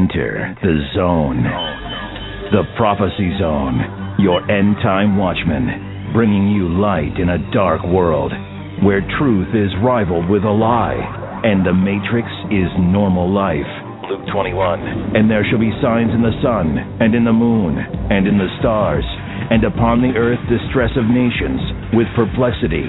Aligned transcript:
Enter 0.00 0.56
the 0.62 0.80
zone. 0.96 1.44
The 2.56 2.64
Prophecy 2.80 3.36
Zone, 3.36 4.16
your 4.16 4.40
end 4.48 4.80
time 4.80 5.20
watchman, 5.20 6.16
bringing 6.16 6.48
you 6.56 6.72
light 6.72 7.20
in 7.20 7.28
a 7.28 7.52
dark 7.52 7.84
world 7.84 8.32
where 8.80 9.04
truth 9.20 9.52
is 9.52 9.68
rivaled 9.84 10.24
with 10.30 10.44
a 10.44 10.56
lie 10.56 10.96
and 11.44 11.66
the 11.68 11.76
matrix 11.76 12.32
is 12.48 12.72
normal 12.80 13.28
life. 13.28 13.68
Luke 14.08 14.24
21. 14.32 15.20
And 15.20 15.28
there 15.28 15.44
shall 15.44 15.60
be 15.60 15.76
signs 15.84 16.16
in 16.16 16.24
the 16.24 16.32
sun, 16.40 16.80
and 17.04 17.12
in 17.12 17.28
the 17.28 17.36
moon, 17.36 17.76
and 17.76 18.24
in 18.24 18.40
the 18.40 18.48
stars, 18.58 19.04
and 19.52 19.68
upon 19.68 20.00
the 20.00 20.16
earth 20.16 20.40
distress 20.48 20.96
of 20.96 21.04
nations, 21.12 21.60
with 21.92 22.08
perplexity 22.16 22.88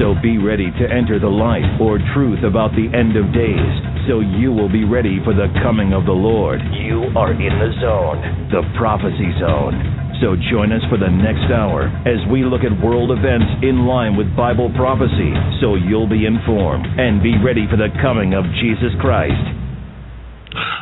So 0.00 0.16
be 0.24 0.40
ready 0.40 0.72
to 0.72 0.84
enter 0.88 1.20
the 1.20 1.28
light 1.28 1.76
or 1.76 2.00
truth 2.16 2.40
about 2.40 2.72
the 2.72 2.88
end 2.88 3.20
of 3.20 3.36
days, 3.36 3.74
so 4.08 4.24
you 4.24 4.48
will 4.48 4.72
be 4.72 4.88
ready 4.88 5.20
for 5.20 5.36
the 5.36 5.52
coming 5.60 5.92
of 5.92 6.08
the 6.08 6.16
Lord. 6.16 6.56
You 6.72 7.12
are 7.12 7.36
in 7.36 7.52
the 7.60 7.68
zone, 7.84 8.48
the 8.48 8.64
prophecy 8.80 9.28
zone. 9.36 9.76
So 10.24 10.40
join 10.48 10.72
us 10.72 10.80
for 10.88 10.96
the 10.96 11.12
next 11.12 11.52
hour 11.52 11.92
as 12.08 12.16
we 12.32 12.48
look 12.48 12.64
at 12.64 12.72
world 12.80 13.12
events 13.12 13.60
in 13.60 13.84
line 13.84 14.16
with 14.16 14.32
Bible 14.32 14.72
prophecy, 14.72 15.36
so 15.60 15.76
you'll 15.76 16.08
be 16.08 16.24
informed 16.24 16.88
and 16.96 17.20
be 17.20 17.36
ready 17.36 17.68
for 17.68 17.76
the 17.76 17.92
coming 18.00 18.32
of 18.32 18.48
Jesus 18.56 18.96
Christ. 19.04 19.44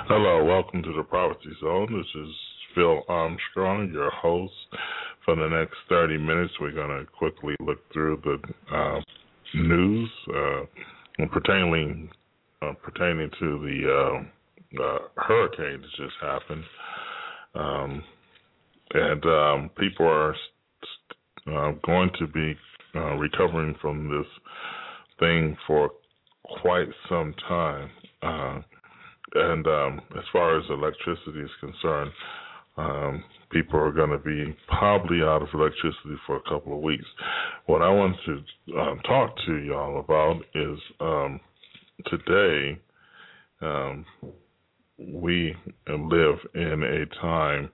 Hello, 0.06 0.46
welcome 0.46 0.78
to 0.86 0.94
the 0.94 1.02
Prophecy 1.02 1.58
Zone. 1.58 1.90
This 1.90 2.22
is 2.22 2.30
Phil 2.76 3.02
Armstrong, 3.10 3.90
your 3.90 4.14
host 4.14 4.54
for 5.28 5.36
the 5.36 5.54
next 5.54 5.76
30 5.90 6.16
minutes, 6.16 6.54
we're 6.58 6.72
going 6.72 6.88
to 6.88 7.04
quickly 7.12 7.54
look 7.60 7.76
through 7.92 8.18
the 8.24 8.74
uh, 8.74 8.98
news 9.52 10.08
uh, 10.34 10.62
pertaining 11.30 12.08
uh, 12.62 12.72
pertaining 12.82 13.28
to 13.38 13.58
the 13.60 14.22
uh, 14.80 14.82
uh, 14.82 14.98
hurricane 15.16 15.82
that 15.82 15.90
just 15.98 16.14
happened, 16.22 16.64
um, 17.54 18.02
and 18.94 19.26
um, 19.26 19.70
people 19.78 20.06
are 20.06 20.34
uh, 21.46 21.72
going 21.84 22.08
to 22.18 22.26
be 22.26 22.56
recovering 23.18 23.74
from 23.82 24.08
this 24.08 24.26
thing 25.20 25.54
for 25.66 25.90
quite 26.62 26.88
some 27.06 27.34
time. 27.46 27.90
and 28.22 29.66
um, 29.66 30.00
as 30.16 30.24
far 30.32 30.58
as 30.58 30.64
electricity 30.70 31.40
is 31.40 31.50
concerned, 31.60 32.12
um, 32.78 33.22
people 33.50 33.78
are 33.78 33.92
going 33.92 34.10
to 34.10 34.18
be 34.18 34.56
probably 34.68 35.22
out 35.22 35.42
of 35.42 35.48
electricity 35.54 36.16
for 36.26 36.36
a 36.36 36.42
couple 36.42 36.74
of 36.74 36.82
weeks. 36.82 37.04
What 37.66 37.82
I 37.82 37.88
want 37.88 38.16
to 38.26 38.78
um, 38.78 39.00
talk 39.06 39.34
to 39.46 39.56
y'all 39.56 40.00
about 40.00 40.40
is 40.54 40.78
um, 41.00 41.40
today 42.06 42.80
um, 43.60 44.04
we 44.98 45.54
live 45.88 46.38
in 46.54 46.82
a 46.82 47.20
time 47.20 47.70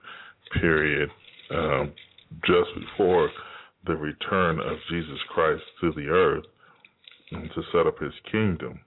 period 0.60 1.08
um, 1.50 1.92
just 2.46 2.70
before 2.78 3.30
the 3.86 3.96
return 3.96 4.60
of 4.60 4.76
Jesus 4.90 5.18
Christ 5.28 5.62
to 5.80 5.92
the 5.92 6.08
earth 6.08 6.44
to 7.30 7.62
set 7.72 7.86
up 7.86 7.98
his 7.98 8.12
kingdom. 8.30 8.80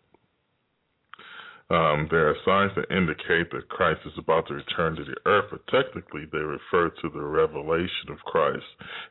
Um, 1.70 2.08
there 2.10 2.30
are 2.30 2.36
signs 2.46 2.72
that 2.78 2.96
indicate 2.96 3.52
that 3.52 3.68
Christ 3.68 4.00
is 4.06 4.14
about 4.18 4.48
to 4.48 4.54
return 4.54 4.96
to 4.96 5.04
the 5.04 5.18
earth, 5.26 5.46
but 5.52 5.68
technically 5.68 6.24
they 6.32 6.38
refer 6.38 6.90
to 7.02 7.10
the 7.10 7.22
revelation 7.22 8.10
of 8.10 8.20
Christ 8.20 8.64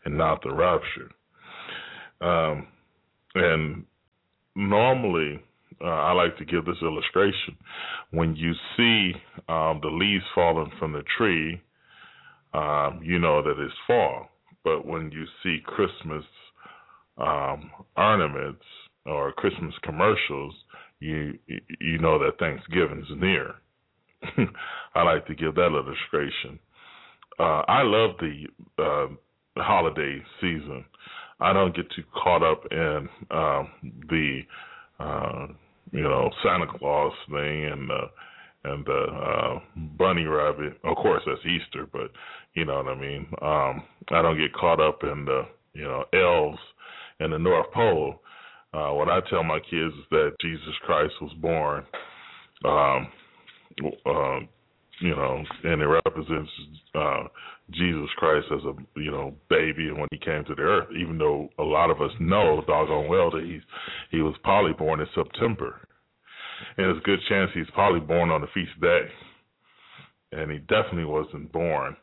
and 0.05 0.17
not 0.17 0.43
the 0.43 0.55
rapture. 0.55 1.11
Um, 2.23 2.69
and 3.35 3.85
normally, 4.55 5.43
uh, 5.85 5.89
I 5.89 6.13
like 6.13 6.39
to 6.39 6.47
give 6.47 6.65
this 6.65 6.81
illustration. 6.81 7.57
When 8.11 8.35
you 8.35 8.53
see 8.77 9.13
um, 9.49 9.81
the 9.83 9.91
leaves 9.93 10.25
falling 10.35 10.73
from 10.79 10.93
the 10.93 11.03
tree, 11.19 11.61
um, 12.55 13.01
you 13.03 13.19
know 13.19 13.43
that 13.43 13.63
it's 13.63 13.75
fall. 13.87 14.29
But 14.65 14.87
when 14.87 15.13
you 15.13 15.27
see 15.43 15.59
Christmas 15.65 16.25
um, 17.19 17.71
ornaments 17.97 18.65
or 19.05 19.33
Christmas 19.33 19.75
commercials, 19.83 20.55
you 21.01 21.39
you 21.81 21.99
know 21.99 22.19
that 22.19 22.39
Thanksgiving's 22.39 23.09
near. 23.17 23.55
I 24.95 25.03
like 25.03 25.27
to 25.27 25.35
give 25.35 25.55
that 25.55 25.67
illustration. 25.67 26.59
Uh, 27.39 27.63
I 27.69 27.83
love 27.83 28.17
the 28.19 28.45
uh, 28.83 29.63
holiday 29.63 30.23
season. 30.41 30.85
I 31.41 31.53
don't 31.53 31.77
get 31.77 31.91
too 31.95 32.03
caught 32.15 32.43
up 32.43 32.65
in 32.71 33.09
um, 33.31 33.71
the 34.09 34.41
uh, 34.99 35.47
you 35.93 36.03
know 36.03 36.31
Santa 36.43 36.67
Claus 36.79 37.13
thing 37.31 37.65
and 37.67 37.91
uh, 37.91 38.07
and 38.65 38.85
the 38.85 39.05
uh, 39.13 39.59
bunny 39.99 40.25
rabbit. 40.25 40.79
Of 40.83 40.97
course, 40.97 41.23
that's 41.27 41.45
Easter, 41.45 41.87
but 41.93 42.11
you 42.55 42.65
know 42.65 42.77
what 42.77 42.89
I 42.89 42.95
mean. 42.99 43.27
Um, 43.43 43.83
I 44.11 44.23
don't 44.23 44.39
get 44.39 44.55
caught 44.55 44.81
up 44.81 45.03
in 45.03 45.27
the 45.27 45.43
you 45.75 45.85
know 45.85 46.05
elves 46.15 46.59
and 47.21 47.33
the 47.33 47.39
North 47.39 47.71
Pole. 47.73 48.21
Uh, 48.77 48.93
what 48.93 49.09
I 49.09 49.21
tell 49.31 49.43
my 49.43 49.59
kids 49.59 49.95
is 49.95 50.05
that 50.11 50.33
Jesus 50.43 50.75
Christ 50.85 51.15
was 51.23 51.33
born, 51.41 51.83
um, 52.67 53.09
uh, 54.05 54.41
you 55.01 55.17
know, 55.17 55.43
and 55.65 55.81
it 55.81 55.87
represents 55.87 56.51
uh, 56.95 57.23
Jesus 57.71 58.11
Christ 58.17 58.47
as 58.53 58.61
a 58.65 59.01
you 59.01 59.11
know 59.11 59.35
baby 59.49 59.89
and 59.89 59.97
when 59.97 60.09
he 60.11 60.19
came 60.19 60.45
to 60.45 60.55
the 60.55 60.61
earth. 60.61 60.89
Even 61.01 61.17
though 61.17 61.49
a 61.59 61.63
lot 61.63 61.91
of 61.91 62.03
us 62.03 62.11
know 62.21 62.63
doggone 62.67 63.09
well 63.09 63.31
that 63.31 63.45
he's 63.45 63.63
he 64.11 64.21
was 64.21 64.35
probably 64.45 64.75
born 64.75 65.01
in 65.01 65.07
September, 65.15 65.81
and 66.77 66.87
there's 66.87 66.99
a 66.99 67.07
good 67.07 67.21
chance 67.31 67.51
he's 67.55 67.71
probably 67.73 68.01
born 68.01 68.31
on 68.31 68.43
the 68.43 68.47
feast 68.53 68.79
day, 68.83 69.09
and 70.33 70.51
he 70.51 70.59
definitely 70.59 71.07
wasn't 71.07 71.51
born 71.51 71.97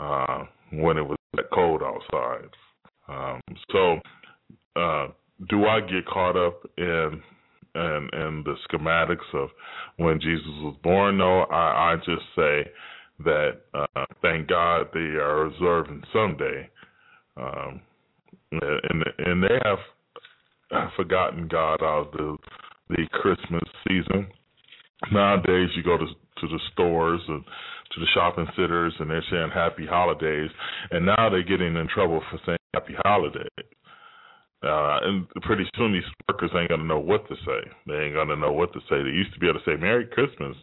uh, 0.00 0.44
when 0.72 0.98
it 0.98 1.02
was 1.02 1.18
that 1.34 1.44
cold 1.54 1.80
outside. 1.84 2.50
Um, 3.08 3.40
so 3.70 4.00
uh, 4.74 5.08
do 5.48 5.66
I 5.66 5.80
get 5.80 6.06
caught 6.06 6.36
up 6.36 6.68
in 6.76 7.22
in 7.74 8.08
in 8.12 8.44
the 8.44 8.54
schematics 8.68 9.34
of 9.34 9.50
when 9.96 10.20
Jesus 10.20 10.46
was 10.62 10.76
born? 10.82 11.18
No, 11.18 11.42
I, 11.42 11.92
I 11.92 11.96
just 11.96 12.24
say 12.34 12.70
that 13.24 13.60
uh, 13.74 14.04
thank 14.22 14.48
God 14.48 14.88
they 14.92 15.00
are 15.00 15.46
observing 15.46 16.02
someday, 16.12 16.68
um, 17.36 17.80
and 18.52 19.04
and 19.18 19.42
they 19.42 19.58
have 19.64 20.90
forgotten 20.96 21.48
God 21.48 21.82
out 21.82 22.08
of 22.08 22.12
the 22.12 22.36
the 22.90 23.06
Christmas 23.12 23.62
season. 23.86 24.28
Nowadays, 25.12 25.70
you 25.76 25.82
go 25.82 25.96
to 25.96 26.06
to 26.06 26.46
the 26.48 26.60
stores 26.72 27.20
and 27.28 27.44
to 27.44 28.00
the 28.00 28.06
shopping 28.14 28.46
centers, 28.56 28.92
and 28.98 29.10
they're 29.10 29.24
saying 29.30 29.50
Happy 29.52 29.86
Holidays, 29.86 30.50
and 30.90 31.06
now 31.06 31.28
they're 31.30 31.42
getting 31.42 31.76
in 31.76 31.88
trouble 31.92 32.22
for 32.30 32.38
saying 32.44 32.58
Happy 32.74 32.94
Holidays. 33.04 33.48
Uh, 34.62 34.98
and 35.02 35.28
pretty 35.42 35.64
soon 35.76 35.92
these 35.92 36.02
workers 36.28 36.50
ain't 36.56 36.70
gonna 36.70 36.82
know 36.82 36.98
what 36.98 37.28
to 37.28 37.34
say. 37.36 37.70
They 37.86 37.94
ain't 37.94 38.14
gonna 38.14 38.34
know 38.34 38.52
what 38.52 38.72
to 38.72 38.80
say. 38.90 39.02
They 39.02 39.10
used 39.10 39.32
to 39.34 39.38
be 39.38 39.48
able 39.48 39.60
to 39.60 39.64
say 39.64 39.80
Merry 39.80 40.06
Christmas 40.06 40.56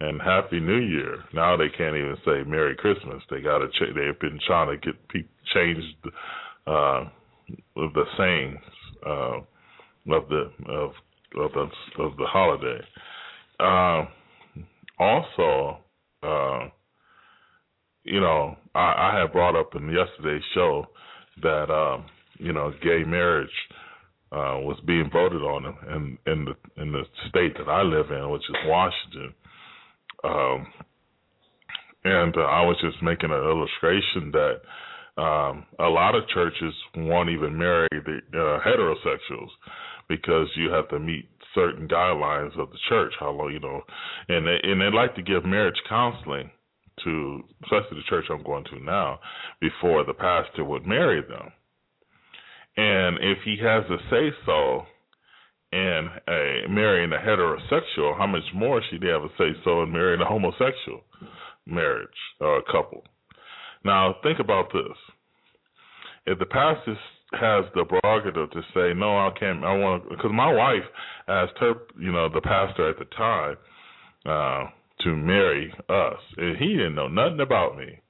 and 0.00 0.22
Happy 0.22 0.58
New 0.58 0.78
Year. 0.78 1.22
Now 1.34 1.54
they 1.54 1.68
can't 1.68 1.96
even 1.96 2.16
say 2.24 2.48
Merry 2.48 2.74
Christmas. 2.76 3.22
They 3.30 3.42
gotta. 3.42 3.68
Ch- 3.68 3.94
they've 3.94 4.18
been 4.20 4.40
trying 4.46 4.68
to 4.68 4.76
get 4.78 5.08
people 5.08 5.30
changed 5.52 5.96
uh, 6.66 7.04
the 7.76 8.04
sayings 8.16 8.58
uh, 9.06 9.40
of 10.14 10.28
the 10.30 10.50
of 10.70 10.92
of 11.36 11.52
the 11.52 12.02
of 12.02 12.16
the 12.16 12.26
holiday. 12.26 12.80
Uh, 13.60 14.06
also, 14.98 15.78
uh, 16.22 16.70
you 18.04 18.20
know, 18.20 18.56
I, 18.74 19.10
I 19.12 19.20
had 19.20 19.32
brought 19.32 19.56
up 19.56 19.74
in 19.74 19.90
yesterday's 19.90 20.42
show 20.54 20.86
that. 21.42 21.70
Um, 21.70 22.06
you 22.40 22.52
know, 22.52 22.72
gay 22.82 23.04
marriage 23.04 23.48
uh, 24.32 24.58
was 24.62 24.78
being 24.86 25.10
voted 25.12 25.42
on 25.42 25.64
in 25.64 26.18
in 26.32 26.44
the 26.44 26.82
in 26.82 26.92
the 26.92 27.02
state 27.28 27.56
that 27.58 27.68
I 27.68 27.82
live 27.82 28.10
in, 28.10 28.30
which 28.30 28.42
is 28.48 28.56
Washington. 28.66 29.34
Um, 30.22 30.66
and 32.04 32.36
uh, 32.36 32.40
I 32.40 32.62
was 32.62 32.76
just 32.80 33.02
making 33.02 33.30
an 33.30 33.42
illustration 33.42 34.32
that 34.32 35.20
um, 35.20 35.66
a 35.78 35.88
lot 35.88 36.14
of 36.14 36.28
churches 36.28 36.72
won't 36.96 37.28
even 37.28 37.58
marry 37.58 37.88
the 37.92 38.20
uh, 38.32 38.60
heterosexuals 38.66 39.50
because 40.08 40.48
you 40.56 40.70
have 40.70 40.88
to 40.88 40.98
meet 40.98 41.28
certain 41.54 41.88
guidelines 41.88 42.58
of 42.58 42.70
the 42.70 42.78
church. 42.88 43.12
How 43.18 43.30
long, 43.30 43.52
you 43.52 43.60
know, 43.60 43.82
and 44.28 44.46
they 44.46 44.58
and 44.62 44.80
they 44.80 44.90
like 44.94 45.14
to 45.16 45.22
give 45.22 45.44
marriage 45.44 45.80
counseling 45.88 46.50
to, 47.04 47.42
especially 47.64 47.98
the 47.98 48.08
church 48.08 48.26
I'm 48.30 48.42
going 48.42 48.64
to 48.64 48.82
now, 48.82 49.20
before 49.60 50.04
the 50.04 50.14
pastor 50.14 50.64
would 50.64 50.86
marry 50.86 51.22
them. 51.22 51.52
And 52.76 53.18
if 53.20 53.38
he 53.44 53.56
has 53.62 53.84
a 53.90 53.98
say 54.10 54.30
so 54.46 54.82
in 55.72 56.08
a, 56.28 56.68
marrying 56.68 57.12
a 57.12 57.16
heterosexual, 57.16 58.16
how 58.16 58.26
much 58.26 58.42
more 58.54 58.80
should 58.90 59.02
he 59.02 59.08
have 59.08 59.22
a 59.22 59.28
say 59.38 59.58
so 59.64 59.82
in 59.82 59.92
marrying 59.92 60.20
a 60.20 60.26
homosexual 60.26 61.02
marriage 61.66 62.08
or 62.40 62.58
a 62.58 62.62
couple? 62.64 63.02
Now, 63.84 64.16
think 64.22 64.38
about 64.38 64.72
this. 64.72 64.96
If 66.26 66.38
the 66.38 66.46
pastor 66.46 66.96
has 67.32 67.64
the 67.74 67.84
prerogative 67.84 68.50
to 68.50 68.60
say, 68.74 68.92
no, 68.94 69.16
I 69.16 69.30
can't, 69.38 69.64
I 69.64 69.76
want 69.76 70.08
because 70.08 70.30
my 70.32 70.52
wife 70.52 70.84
asked 71.28 71.58
her, 71.60 71.74
you 71.98 72.12
know, 72.12 72.28
the 72.28 72.40
pastor 72.40 72.90
at 72.90 72.98
the 72.98 73.04
time, 73.16 73.56
uh, 74.26 74.70
to 75.04 75.16
marry 75.16 75.72
us. 75.88 76.18
And 76.36 76.56
he 76.58 76.74
didn't 76.76 76.94
know 76.94 77.08
nothing 77.08 77.40
about 77.40 77.78
me. 77.78 78.00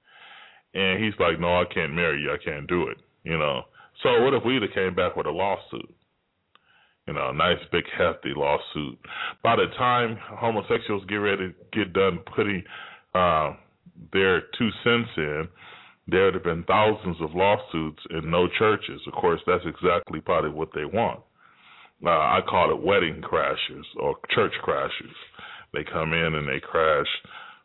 And 0.74 1.02
he's 1.02 1.14
like, 1.20 1.38
no, 1.38 1.60
I 1.60 1.64
can't 1.72 1.94
marry 1.94 2.22
you. 2.22 2.32
I 2.32 2.42
can't 2.42 2.66
do 2.66 2.88
it, 2.88 2.98
you 3.24 3.38
know. 3.38 3.62
So 4.02 4.22
what 4.22 4.34
if 4.34 4.44
we'd 4.44 4.62
have 4.62 4.72
came 4.72 4.94
back 4.94 5.16
with 5.16 5.26
a 5.26 5.30
lawsuit? 5.30 5.94
You 7.06 7.14
know, 7.14 7.30
a 7.30 7.34
nice 7.34 7.58
big 7.72 7.84
hefty 7.96 8.32
lawsuit. 8.34 8.98
By 9.42 9.56
the 9.56 9.66
time 9.76 10.16
homosexuals 10.20 11.04
get 11.06 11.16
ready 11.16 11.48
to 11.48 11.54
get 11.72 11.92
done 11.92 12.20
putting 12.34 12.62
uh, 13.14 13.54
their 14.12 14.42
two 14.58 14.70
cents 14.84 15.10
in, 15.16 15.48
there 16.06 16.26
would 16.26 16.34
have 16.34 16.44
been 16.44 16.64
thousands 16.64 17.16
of 17.20 17.34
lawsuits 17.34 18.00
and 18.10 18.30
no 18.30 18.48
churches. 18.58 19.00
Of 19.06 19.12
course, 19.14 19.40
that's 19.46 19.64
exactly 19.66 20.20
probably 20.20 20.50
what 20.50 20.70
they 20.74 20.84
want. 20.84 21.20
Uh, 22.04 22.10
I 22.10 22.40
call 22.48 22.70
it 22.70 22.82
wedding 22.82 23.20
crashers 23.22 23.84
or 23.98 24.16
church 24.34 24.52
crashers. 24.64 25.18
They 25.72 25.84
come 25.84 26.12
in 26.12 26.34
and 26.34 26.48
they 26.48 26.60
crash 26.60 27.06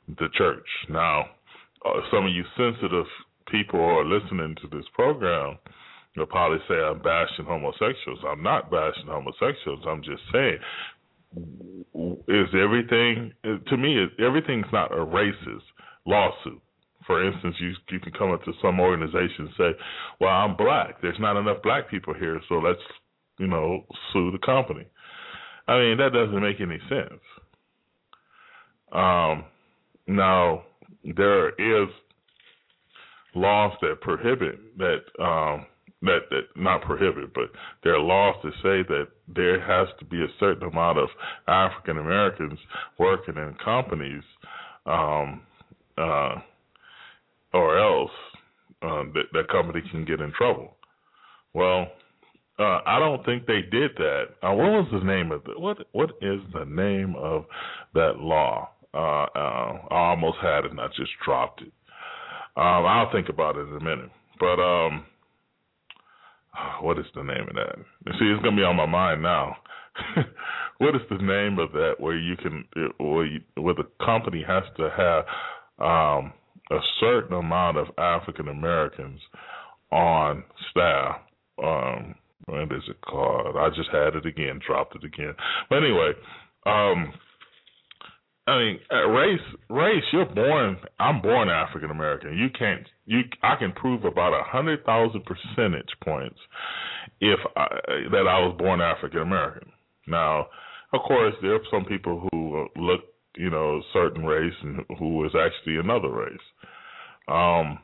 the 0.08 0.28
church. 0.38 0.68
Now, 0.90 1.26
uh, 1.86 2.02
some 2.12 2.26
of 2.26 2.34
you 2.34 2.44
sensitive 2.58 3.06
people 3.50 3.80
are 3.80 4.06
listening 4.06 4.56
to 4.62 4.68
this 4.76 4.86
program 4.94 5.58
will 6.16 6.26
probably 6.26 6.60
say 6.68 6.76
I'm 6.76 7.00
bashing 7.00 7.46
homosexuals. 7.46 8.20
I'm 8.28 8.44
not 8.44 8.72
bashing 8.72 9.08
homosexuals. 9.08 9.84
I'm 9.88 10.02
just 10.02 10.22
saying, 10.32 10.58
is 12.28 12.48
everything 12.54 13.34
to 13.44 13.78
me? 13.78 14.06
Everything's 14.20 14.72
not 14.72 14.92
a 14.92 15.06
racist 15.06 15.66
lawsuit. 16.06 16.62
For 17.06 17.26
instance, 17.26 17.56
you 17.60 17.74
you 17.92 18.00
can 18.00 18.14
come 18.14 18.32
up 18.32 18.44
to 18.46 18.54
some 18.62 18.80
organization 18.80 19.48
and 19.48 19.50
say, 19.58 19.80
"Well, 20.20 20.32
I'm 20.32 20.56
black. 20.56 21.02
There's 21.02 21.20
not 21.20 21.38
enough 21.38 21.62
black 21.62 21.90
people 21.90 22.14
here, 22.14 22.42
so 22.50 22.56
let's 22.56 22.80
you 23.38 23.48
know 23.48 23.86
sue 24.12 24.32
the 24.32 24.40
company." 24.40 24.86
I 25.68 25.80
mean, 25.80 25.98
that 25.98 26.14
doesn't 26.14 26.42
make 26.42 26.62
any 26.62 26.80
sense. 26.90 27.22
Um, 28.92 29.46
now 30.08 30.64
there 31.04 31.50
is 31.50 31.90
laws 33.36 33.74
that 33.82 34.02
prohibit 34.02 34.78
that 34.78 35.02
um, 35.20 35.66
that 36.06 36.30
that 36.30 36.42
not 36.56 36.82
prohibit, 36.82 37.34
but 37.34 37.52
there 37.84 37.96
are 37.96 38.00
laws 38.00 38.36
to 38.42 38.52
say 38.64 38.88
that 38.88 39.08
there 39.28 39.60
has 39.60 39.88
to 40.00 40.06
be 40.06 40.22
a 40.22 40.28
certain 40.40 40.68
amount 40.68 41.00
of 41.00 41.10
African 41.48 41.98
Americans 41.98 42.60
working 42.98 43.36
in 43.36 43.56
companies, 43.64 44.24
um, 44.86 45.42
uh, 45.98 46.36
or 47.54 47.78
else 47.78 48.12
uh, 48.82 49.04
that 49.14 49.26
that 49.34 49.50
company 49.50 49.82
can 49.92 50.06
get 50.06 50.22
in 50.22 50.32
trouble. 50.38 50.76
Well, 51.54 51.88
uh, 52.58 52.80
I 52.86 53.00
don't 53.00 53.26
think 53.26 53.46
they 53.46 53.62
did 53.62 53.92
that. 53.98 54.24
Uh, 54.42 54.54
what 54.54 54.72
was 54.72 54.88
the 54.92 55.06
name 55.06 55.32
of 55.32 55.44
the, 55.44 55.60
what? 55.60 55.78
What 55.92 56.12
is 56.22 56.40
the 56.54 56.66
name 56.66 57.16
of 57.18 57.46
that 57.94 58.18
law? 58.18 58.70
Uh, 58.94 59.26
uh, 59.36 59.80
I 59.92 60.10
almost 60.12 60.38
had 60.42 60.64
it 60.64 60.72
and 60.72 60.80
I 60.80 60.88
just 60.96 61.12
dropped 61.26 61.62
it. 61.62 61.72
Um, 62.56 62.86
I'll 62.86 63.12
think 63.12 63.28
about 63.28 63.58
it 63.58 63.68
in 63.68 63.76
a 63.76 63.84
minute. 63.84 64.10
But 64.40 64.62
um, 64.62 65.06
what 66.82 67.00
is 67.00 67.06
the 67.16 67.24
name 67.24 67.48
of 67.50 67.56
that? 67.56 67.76
See, 68.20 68.26
it's 68.26 68.44
gonna 68.44 68.56
be 68.56 68.64
on 68.64 68.76
my 68.76 68.86
mind 68.86 69.22
now. 69.22 69.58
what 70.78 70.96
is 70.96 71.02
the 71.10 71.18
name 71.18 71.60
of 71.60 71.72
that 71.72 71.94
where 72.00 72.18
you 72.18 72.36
can 72.38 72.66
where 73.00 73.26
you, 73.26 73.42
where 73.56 73.76
the 73.76 73.88
company 74.06 74.44
has 74.46 74.64
to 74.78 74.90
have 74.96 75.26
um, 75.80 76.34
a 76.72 76.80
certain 77.00 77.38
amount 77.38 77.78
of 77.78 77.88
African 77.98 78.48
Americans 78.48 79.20
on 79.92 80.44
staff? 80.72 81.22
Um, 81.64 82.16
what 82.46 82.64
is 82.64 82.84
it 82.90 83.00
called? 83.02 83.56
I 83.58 83.70
just 83.70 83.90
had 83.92 84.16
it 84.16 84.26
again, 84.26 84.60
dropped 84.66 84.96
it 84.96 85.04
again. 85.04 85.34
But 85.70 85.78
anyway, 85.78 86.12
um, 86.66 87.14
I 88.48 88.60
mean, 88.60 88.80
uh, 88.92 89.08
race, 89.08 89.40
race. 89.70 90.04
You're 90.14 90.26
born. 90.26 90.78
I'm 91.00 91.22
born 91.22 91.50
African 91.50 91.90
American. 91.90 92.38
You 92.38 92.48
can't. 92.58 92.86
You. 93.06 93.22
I 93.42 93.56
can 93.56 93.72
prove 93.72 94.06
about 94.06 94.40
a 94.40 94.44
hundred 94.44 94.86
thousand 94.86 95.24
percentage 95.26 95.90
points 96.04 96.38
if 97.20 97.40
I, 97.58 97.68
that 98.12 98.28
I 98.28 98.46
was 98.46 98.56
born 98.60 98.82
African 98.82 99.22
American. 99.22 99.72
Now, 100.08 100.48
of 100.94 101.02
course, 101.08 101.34
there 101.42 101.56
are 101.56 101.60
some 101.72 101.86
people 101.86 102.28
who 102.32 102.68
look, 102.76 103.02
you 103.36 103.50
know, 103.50 103.78
a 103.78 103.82
certain 103.94 104.24
race 104.24 104.54
and 104.62 104.82
who 105.00 105.26
is 105.26 105.32
actually 105.36 105.78
another 105.78 106.12
race. 106.12 106.38
Um, 107.28 107.80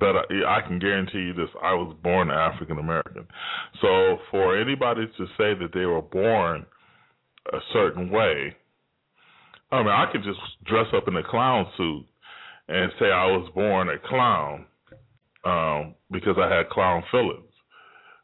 but 0.00 0.16
I, 0.16 0.58
I 0.58 0.66
can 0.66 0.80
guarantee 0.80 1.18
you 1.18 1.34
this: 1.34 1.50
I 1.62 1.72
was 1.74 1.96
born 2.02 2.30
African 2.30 2.78
American. 2.78 3.28
So, 3.80 4.18
for 4.32 4.60
anybody 4.60 5.06
to 5.06 5.26
say 5.38 5.54
that 5.54 5.70
they 5.72 5.86
were 5.86 6.02
born 6.02 6.66
a 7.52 7.58
certain 7.72 8.10
way 8.10 8.56
I 9.74 9.78
mean, 9.82 9.88
I 9.88 10.06
could 10.12 10.22
just 10.22 10.38
dress 10.64 10.86
up 10.94 11.08
in 11.08 11.16
a 11.16 11.22
clown 11.28 11.66
suit 11.76 12.06
and 12.68 12.92
say 12.98 13.06
I 13.06 13.26
was 13.26 13.50
born 13.54 13.88
a 13.88 13.98
clown 13.98 14.66
um, 15.44 15.94
because 16.12 16.36
I 16.38 16.54
had 16.54 16.70
clown 16.70 17.02
feelings. 17.10 17.50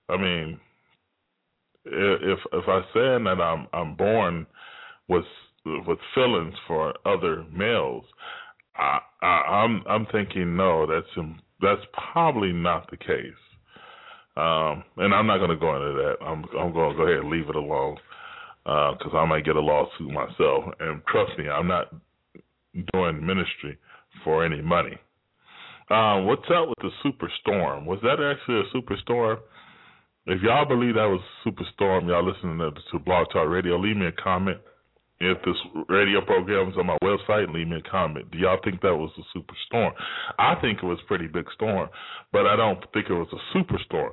I 0.09 0.17
mean, 0.17 0.61
if 1.85 2.39
if 2.53 2.65
I 2.69 2.81
say 2.95 3.25
that 3.25 3.41
I'm 3.41 3.67
I'm 3.73 3.97
born 3.97 4.47
with 5.09 5.25
with 5.65 5.99
feelings 6.15 6.55
for 6.69 6.95
other 7.05 7.45
males, 7.53 8.05
I, 8.77 9.01
I 9.21 9.27
I'm 9.27 9.83
I'm 9.89 10.07
thinking 10.13 10.57
no, 10.57 10.87
that's 10.87 11.27
that's 11.61 11.83
probably 12.13 12.53
not 12.53 12.89
the 12.91 12.97
case. 12.97 13.43
Um, 14.37 14.85
and 14.97 15.13
I'm 15.13 15.27
not 15.27 15.39
going 15.39 15.51
to 15.51 15.57
go 15.57 15.75
into 15.75 15.99
that. 16.01 16.25
I'm 16.25 16.45
I'm 16.59 16.73
going 16.73 16.93
to 16.93 16.97
go 16.97 17.03
ahead 17.03 17.25
and 17.25 17.31
leave 17.31 17.49
it 17.49 17.57
alone 17.57 17.97
because 18.65 19.13
uh, 19.15 19.19
I 19.19 19.27
might 19.27 19.45
get 19.45 19.57
a 19.57 19.61
lawsuit 19.61 20.11
myself. 20.11 20.65
And 20.81 21.03
trust 21.07 21.39
me, 21.39 21.49
I'm 21.49 21.67
not 21.67 21.95
doing 22.93 23.25
ministry 23.25 23.79
for 24.25 24.45
any 24.45 24.61
money. 24.61 24.99
Uh, 25.91 26.23
what's 26.23 26.47
up 26.55 26.69
with 26.69 26.79
the 26.83 26.91
superstorm? 27.05 27.85
Was 27.85 27.99
that 28.03 28.23
actually 28.23 28.61
a 28.61 28.77
superstorm? 28.77 29.39
If 30.27 30.43
y'all 30.43 30.67
believe 30.67 30.95
that 30.95 31.09
was 31.09 31.21
a 31.21 31.49
superstorm, 31.49 32.07
y'all 32.07 32.25
listening 32.25 32.59
to, 32.59 32.71
to 32.93 32.99
Blog 33.05 33.27
Talk 33.33 33.49
Radio, 33.49 33.77
leave 33.79 33.97
me 33.97 34.07
a 34.07 34.13
comment. 34.13 34.59
If 35.19 35.39
this 35.45 35.57
radio 35.89 36.21
program 36.25 36.69
is 36.69 36.77
on 36.79 36.87
my 36.87 36.97
website, 37.03 37.53
leave 37.53 37.69
me 37.69 37.77
a 37.77 37.91
comment. 37.91 38.31
Do 38.31 38.39
y'all 38.39 38.59
think 38.63 38.81
that 38.83 38.95
was 38.95 39.11
a 39.19 39.39
superstorm? 39.39 39.91
I 40.39 40.55
think 40.61 40.79
it 40.83 40.87
was 40.87 40.99
a 41.03 41.07
pretty 41.07 41.27
big 41.27 41.47
storm, 41.55 41.89
but 42.33 42.47
I 42.47 42.57
don't 42.57 42.79
think 42.93 43.07
it 43.11 43.15
was 43.15 43.29
a 43.33 43.59
superstorm. 43.59 44.11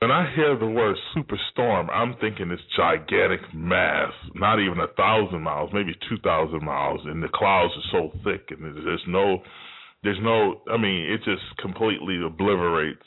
When 0.00 0.10
I 0.10 0.30
hear 0.36 0.54
the 0.58 0.66
word 0.66 0.96
superstorm, 1.16 1.88
I'm 1.90 2.14
thinking 2.20 2.50
this 2.50 2.60
gigantic 2.76 3.40
mass, 3.54 4.12
not 4.34 4.60
even 4.60 4.80
a 4.80 4.88
thousand 4.88 5.42
miles, 5.42 5.70
maybe 5.72 5.96
two 6.10 6.18
thousand 6.22 6.62
miles, 6.62 7.00
and 7.04 7.22
the 7.22 7.28
clouds 7.32 7.72
are 7.74 7.90
so 7.90 8.18
thick, 8.22 8.50
and 8.50 8.62
there's 8.84 9.04
no, 9.08 9.38
there's 10.04 10.18
no. 10.20 10.60
I 10.70 10.76
mean, 10.76 11.10
it 11.10 11.24
just 11.24 11.56
completely 11.58 12.20
obliterates 12.22 13.06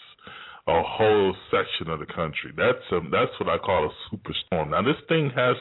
a 0.67 0.81
whole 0.81 1.35
section 1.51 1.91
of 1.91 2.00
the 2.00 2.07
country. 2.07 2.51
That's 2.57 2.83
a, 2.91 3.00
that's 3.11 3.31
what 3.39 3.50
I 3.50 3.59
call 3.59 3.85
a 3.85 4.15
superstorm. 4.15 4.71
Now, 4.71 4.81
this 4.81 5.00
thing 5.07 5.29
has, 5.35 5.57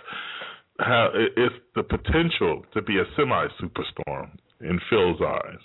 has 0.78 1.10
it's 1.36 1.54
the 1.74 1.82
potential 1.82 2.64
to 2.72 2.80
be 2.80 2.96
a 2.96 3.04
semi 3.14 3.46
superstorm 3.60 4.30
in 4.62 4.80
Phil's 4.88 5.20
eyes, 5.20 5.60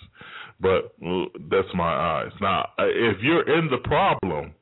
but 0.60 0.92
uh, 1.02 1.24
that's 1.50 1.72
my 1.74 1.94
eyes. 1.94 2.32
Now, 2.42 2.68
if 2.78 3.16
you're 3.22 3.58
in 3.58 3.70
the 3.70 3.78
problem 3.88 4.52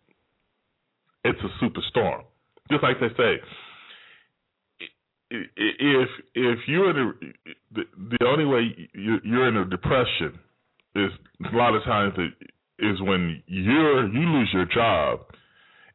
it's 1.25 1.40
a 1.40 1.64
superstorm. 1.64 2.23
Just 2.71 2.83
like 2.83 2.97
they 3.00 3.09
say, 3.16 3.40
if 5.31 6.09
if 6.35 6.59
you're 6.66 6.90
in 6.90 6.97
a, 6.97 7.12
the, 7.75 7.83
the 8.19 8.26
only 8.26 8.45
way 8.45 8.88
you're 8.95 9.49
in 9.49 9.57
a 9.57 9.64
depression 9.64 10.38
is 10.95 11.11
a 11.52 11.57
lot 11.57 11.75
of 11.75 11.83
times 11.85 12.14
it 12.19 12.50
is 12.78 13.00
when 13.00 13.43
you're 13.47 14.07
you 14.09 14.28
lose 14.28 14.50
your 14.52 14.66
job 14.66 15.21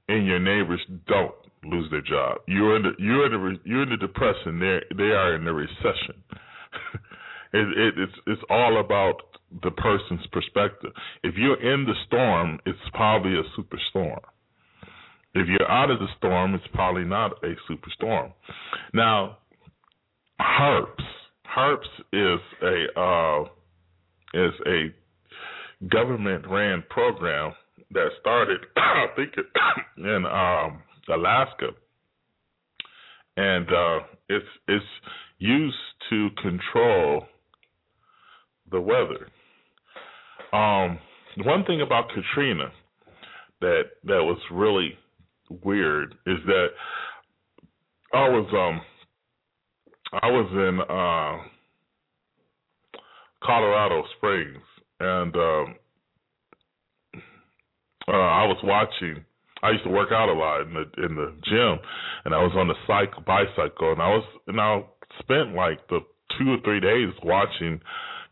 and 0.07 0.25
your 0.25 0.39
neighbors 0.39 0.81
don't 1.07 1.35
lose 1.63 1.89
their 1.91 2.01
job. 2.01 2.39
You're 2.47 2.77
in 2.77 2.83
the 2.83 2.91
you're 2.99 3.25
in 3.25 3.31
the 3.31 3.59
you're 3.63 3.83
in 3.83 3.89
the 3.89 3.97
depression. 3.97 4.59
They 4.59 4.79
they 4.95 5.11
are 5.11 5.35
in 5.35 5.45
the 5.45 5.53
recession. 5.53 6.23
it, 7.53 7.67
it, 7.77 7.93
it's 7.97 8.19
it's 8.27 8.41
all 8.49 8.79
about 8.79 9.21
the 9.63 9.71
person's 9.71 10.25
perspective. 10.31 10.91
If 11.23 11.35
you're 11.37 11.61
in 11.61 11.85
the 11.85 11.93
storm, 12.07 12.59
it's 12.65 12.77
probably 12.93 13.33
a 13.33 13.43
superstorm. 13.59 14.19
If 15.35 15.47
you're 15.47 15.69
out 15.69 15.91
of 15.91 15.99
the 15.99 16.07
storm, 16.17 16.55
it's 16.55 16.63
probably 16.73 17.05
not 17.05 17.33
a 17.43 17.53
superstorm. 17.71 18.31
Now, 18.93 19.37
HAARPS. 20.41 21.03
HAARPS 21.43 21.87
is 22.13 22.39
a 22.63 22.99
uh, 22.99 23.43
is 24.33 24.53
a 24.65 25.87
government 25.87 26.45
ran 26.47 26.83
program 26.89 27.53
that 27.91 28.09
started, 28.19 28.59
I 28.75 29.05
think, 29.15 29.33
in 29.97 30.25
um, 30.25 30.81
Alaska, 31.13 31.69
and 33.37 33.67
uh, 33.67 33.99
it's 34.29 34.45
it's 34.67 34.85
used 35.37 35.75
to 36.09 36.29
control 36.41 37.25
the 38.71 38.81
weather. 38.81 39.27
Um, 40.53 40.99
one 41.45 41.63
thing 41.65 41.81
about 41.81 42.09
Katrina 42.09 42.71
that 43.61 43.83
that 44.03 44.23
was 44.23 44.39
really 44.51 44.97
weird 45.49 46.15
is 46.25 46.37
that 46.45 46.67
I 48.13 48.29
was 48.29 48.47
um 48.53 48.81
I 50.11 50.27
was 50.27 50.49
in 50.51 50.79
uh, 50.81 51.43
Colorado 53.43 54.03
Springs 54.17 54.63
and 54.99 55.35
um, 55.35 55.75
uh, 58.07 58.11
I 58.11 58.45
was 58.45 58.57
watching. 58.63 59.23
I 59.61 59.71
used 59.71 59.83
to 59.83 59.89
work 59.89 60.09
out 60.11 60.29
a 60.29 60.33
lot 60.33 60.61
in 60.61 60.73
the 60.73 61.05
in 61.05 61.15
the 61.15 61.35
gym, 61.43 61.79
and 62.25 62.33
I 62.33 62.41
was 62.41 62.53
on 62.55 62.67
the 62.67 62.75
cycle 62.87 63.23
bicycle, 63.25 63.91
and 63.91 64.01
I 64.01 64.09
was 64.09 64.23
and 64.47 64.59
I 64.59 64.83
spent 65.19 65.53
like 65.53 65.85
the 65.89 65.99
two 66.37 66.51
or 66.51 66.57
three 66.63 66.79
days 66.79 67.13
watching 67.23 67.79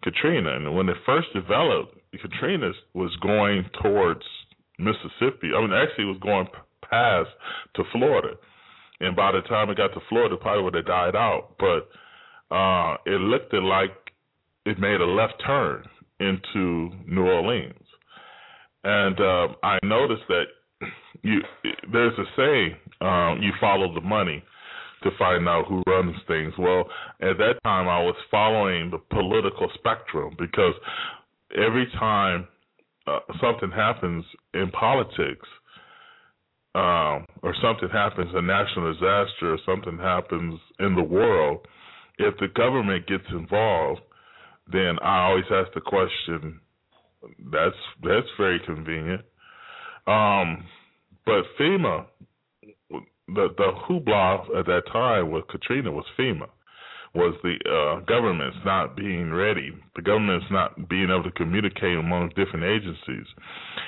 Katrina, 0.04 0.56
and 0.56 0.76
when 0.76 0.90
it 0.90 0.98
first 1.06 1.28
developed, 1.34 1.98
Katrina 2.22 2.72
was 2.94 3.16
going 3.22 3.70
towards 3.82 4.24
Mississippi. 4.80 5.52
I 5.56 5.62
mean, 5.62 5.74
actually, 5.74 6.06
it 6.06 6.16
was 6.16 6.22
going 6.22 6.48
past 6.82 7.30
to 7.76 7.84
Florida, 7.92 8.36
and 9.00 9.16
by 9.16 9.32
the 9.32 9.42
time 9.42 9.70
it 9.70 9.78
got 9.78 9.94
to 9.94 10.00
Florida, 10.10 10.36
it 10.36 10.42
probably 10.42 10.64
would 10.64 10.76
have 10.76 10.86
died 10.86 11.16
out. 11.16 11.56
But 11.60 12.56
uh, 12.56 12.98
it 13.06 13.20
looked 13.22 13.54
like 13.54 13.92
it 14.66 14.80
made 14.80 15.02
a 15.02 15.06
left 15.06 15.36
turn 15.46 15.84
into 16.20 16.92
New 17.06 17.26
Orleans, 17.26 17.88
and 18.84 19.20
uh, 19.20 19.48
I 19.64 19.80
noticed 19.84 20.24
that 20.30 20.46
you 21.24 21.42
there's 21.92 22.18
a 22.18 22.26
saying 22.36 22.76
um, 23.02 23.42
you 23.42 23.52
follow 23.60 23.94
the 23.94 24.02
money 24.02 24.44
to 25.04 25.12
find 25.18 25.48
out 25.48 25.66
who 25.68 25.84
runs 25.86 26.16
things. 26.28 26.54
Well, 26.58 26.86
at 27.22 27.38
that 27.38 27.56
time 27.64 27.88
I 27.88 28.02
was 28.02 28.16
following 28.32 28.90
the 28.90 28.98
political 28.98 29.70
spectrum 29.76 30.36
because 30.40 30.74
every 31.56 31.88
time 32.00 32.48
uh, 33.06 33.20
something 33.42 33.72
happens 33.72 34.26
in 34.54 34.72
politics, 34.72 35.48
um, 36.78 37.26
or 37.42 37.56
something 37.60 37.90
happens, 37.90 38.30
a 38.36 38.42
national 38.42 38.94
disaster, 38.94 39.54
or 39.54 39.58
something 39.66 39.98
happens 39.98 40.60
in 40.80 40.94
the 40.94 41.02
world, 41.02 41.66
if 42.20 42.36
the 42.40 42.50
government 42.50 43.08
gets 43.08 43.24
involved, 43.32 44.02
then 44.72 44.98
I 45.02 45.26
always 45.26 45.46
ask 45.52 45.74
the 45.74 45.82
question. 45.82 46.60
That's 47.52 47.76
that's 48.04 48.28
very 48.38 48.60
convenient. 48.64 49.22
Um, 50.06 50.66
but 51.26 51.46
FEMA, 51.60 52.06
the 52.92 53.48
the 53.58 53.72
hoopla 53.90 54.60
at 54.60 54.68
that 54.68 54.84
time 54.94 55.32
with 55.32 55.48
Katrina 55.48 55.92
was 55.92 56.06
FEMA, 56.18 56.48
was 57.16 57.36
the 57.44 57.56
uh, 57.66 58.06
government's 58.06 58.58
not 58.66 58.96
being 58.96 59.32
ready, 59.32 59.72
the 59.96 60.02
government's 60.02 60.46
not 60.52 60.90
being 60.90 61.10
able 61.10 61.24
to 61.24 61.32
communicate 61.32 61.98
among 61.98 62.30
different 62.30 62.66
agencies. 62.66 63.26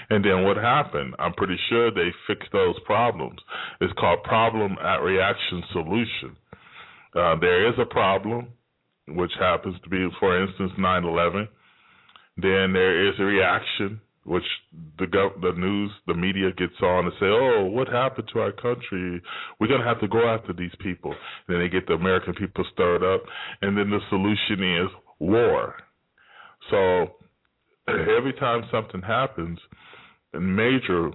And 0.09 0.23
then 0.23 0.43
what 0.43 0.57
happened? 0.57 1.15
I'm 1.19 1.33
pretty 1.33 1.57
sure 1.69 1.91
they 1.91 2.09
fixed 2.27 2.51
those 2.51 2.75
problems. 2.85 3.39
It's 3.81 3.93
called 3.99 4.23
problem 4.23 4.77
at 4.81 4.97
reaction 4.97 5.63
solution. 5.71 6.37
Uh, 7.15 7.35
there 7.39 7.67
is 7.67 7.75
a 7.79 7.85
problem 7.85 8.47
which 9.07 9.31
happens 9.39 9.75
to 9.83 9.89
be, 9.89 10.07
for 10.19 10.41
instance, 10.41 10.71
9/11. 10.77 11.47
Then 12.37 12.73
there 12.73 13.09
is 13.09 13.15
a 13.19 13.23
reaction, 13.23 13.99
which 14.29 14.45
the 14.99 15.05
gov- 15.05 15.41
the 15.41 15.53
news, 15.53 15.91
the 16.05 16.13
media 16.13 16.51
gets 16.51 16.79
on 16.83 17.05
and 17.05 17.13
say, 17.19 17.25
"Oh, 17.25 17.65
what 17.65 17.87
happened 17.87 18.27
to 18.29 18.39
our 18.41 18.51
country? 18.51 19.21
We're 19.59 19.67
gonna 19.67 19.83
have 19.83 19.99
to 20.01 20.07
go 20.07 20.27
after 20.29 20.53
these 20.53 20.75
people." 20.75 21.11
And 21.11 21.47
then 21.47 21.59
they 21.59 21.67
get 21.67 21.87
the 21.87 21.95
American 21.95 22.35
people 22.35 22.63
stirred 22.71 23.03
up, 23.03 23.23
and 23.63 23.75
then 23.75 23.89
the 23.89 23.99
solution 24.09 24.63
is 24.83 24.89
war. 25.17 25.77
So 26.69 27.15
every 27.87 28.33
time 28.33 28.63
something 28.69 29.01
happens, 29.01 29.59
a 30.35 30.39
major, 30.39 31.11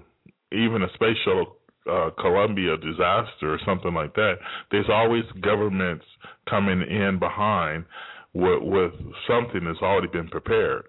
even 0.50 0.82
a 0.82 0.92
space 0.94 1.16
shuttle 1.24 1.58
uh, 1.88 2.10
Columbia 2.18 2.76
disaster 2.78 3.54
or 3.54 3.60
something 3.64 3.94
like 3.94 4.14
that, 4.14 4.38
there's 4.72 4.90
always 4.90 5.24
governments 5.40 6.04
coming 6.50 6.82
in 6.82 7.18
behind 7.20 7.84
with, 8.32 8.60
with 8.62 8.92
something 9.28 9.64
that's 9.64 9.82
already 9.82 10.08
been 10.08 10.28
prepared. 10.28 10.86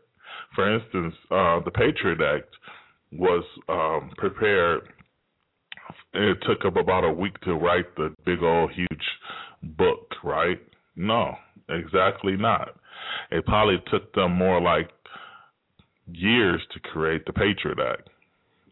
For 0.55 0.73
instance, 0.73 1.13
uh, 1.29 1.59
the 1.63 1.71
Patriot 1.71 2.19
Act 2.21 2.49
was 3.11 3.43
um, 3.69 4.11
prepared. 4.17 4.81
It 6.13 6.37
took 6.47 6.61
them 6.63 6.77
about 6.77 7.03
a 7.03 7.11
week 7.11 7.39
to 7.41 7.53
write 7.53 7.93
the 7.97 8.13
big 8.25 8.41
old 8.41 8.71
huge 8.71 9.05
book, 9.77 10.13
right? 10.23 10.59
No, 10.95 11.35
exactly 11.69 12.37
not. 12.37 12.75
It 13.31 13.45
probably 13.45 13.77
took 13.91 14.13
them 14.13 14.31
more 14.31 14.61
like 14.61 14.89
years 16.07 16.61
to 16.73 16.79
create 16.79 17.25
the 17.25 17.33
Patriot 17.33 17.79
Act. 17.79 18.09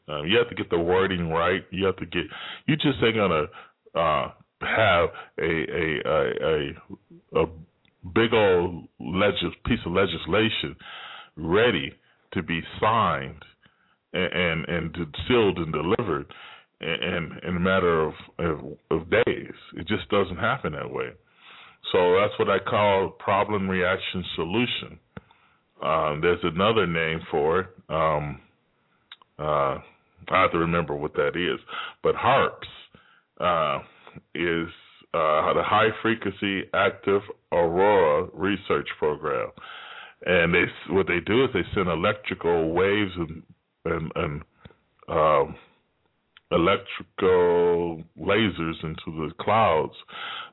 Um, 0.08 0.26
you 0.26 0.38
have 0.38 0.50
to 0.50 0.56
get 0.56 0.70
the 0.70 0.80
wording 0.80 1.30
right. 1.30 1.62
You 1.72 1.86
have 1.86 1.98
to 1.98 2.06
get. 2.06 2.24
You 2.66 2.76
just 2.76 2.98
ain't 3.04 3.16
gonna 3.16 3.46
uh, 3.96 4.32
have 4.62 5.10
a 5.40 5.44
a 5.44 6.02
a 6.06 6.74
a, 7.36 7.42
a 7.44 7.46
big 8.14 8.34
old 8.34 8.88
legis- 9.00 9.56
piece 9.66 9.80
of 9.86 9.94
legislation 9.94 10.76
ready 11.36 11.94
to 12.34 12.44
be 12.44 12.62
signed 12.80 13.44
and 14.14 14.34
and, 14.34 14.68
and 14.68 15.08
sealed 15.28 15.58
and 15.58 15.74
delivered 15.74 16.26
in 16.82 17.40
in 17.48 17.58
a 17.58 17.60
matter 17.60 18.04
of, 18.04 18.14
of 18.40 18.60
of 18.92 19.10
days. 19.10 19.54
It 19.76 19.88
just 19.88 20.10
doesn't 20.10 20.38
happen 20.38 20.74
that 20.74 20.90
way. 20.90 21.10
So 21.92 22.18
that's 22.20 22.38
what 22.40 22.50
I 22.50 22.60
call 22.60 23.10
problem 23.20 23.70
reaction 23.70 24.24
solution. 24.36 25.00
Um, 25.84 26.22
there's 26.22 26.40
another 26.44 26.88
name 26.88 27.20
for 27.30 27.60
it. 27.60 27.68
Um, 27.90 28.40
uh, 29.38 29.78
I 30.30 30.42
have 30.42 30.52
to 30.54 30.60
remember 30.60 30.96
what 30.96 31.14
that 31.16 31.36
is. 31.36 31.60
But 32.02 32.16
HAARPS 32.16 32.68
uh, 33.42 33.80
is 34.34 34.70
uh, 35.14 35.54
the 35.54 35.64
High 35.64 35.90
Frequency 36.02 36.64
Active 36.74 37.22
Aurora 37.52 38.30
Research 38.34 38.88
Program, 38.98 39.50
and 40.26 40.54
they 40.54 40.64
what 40.94 41.08
they 41.08 41.20
do 41.26 41.44
is 41.44 41.50
they 41.54 41.64
send 41.74 41.88
electrical 41.88 42.74
waves 42.74 43.12
and 43.18 43.44
and, 43.86 44.12
and 44.16 44.42
um, 45.10 45.56
electrical 46.52 48.04
lasers 48.20 48.84
into 48.84 49.08
the 49.08 49.32
clouds 49.40 49.94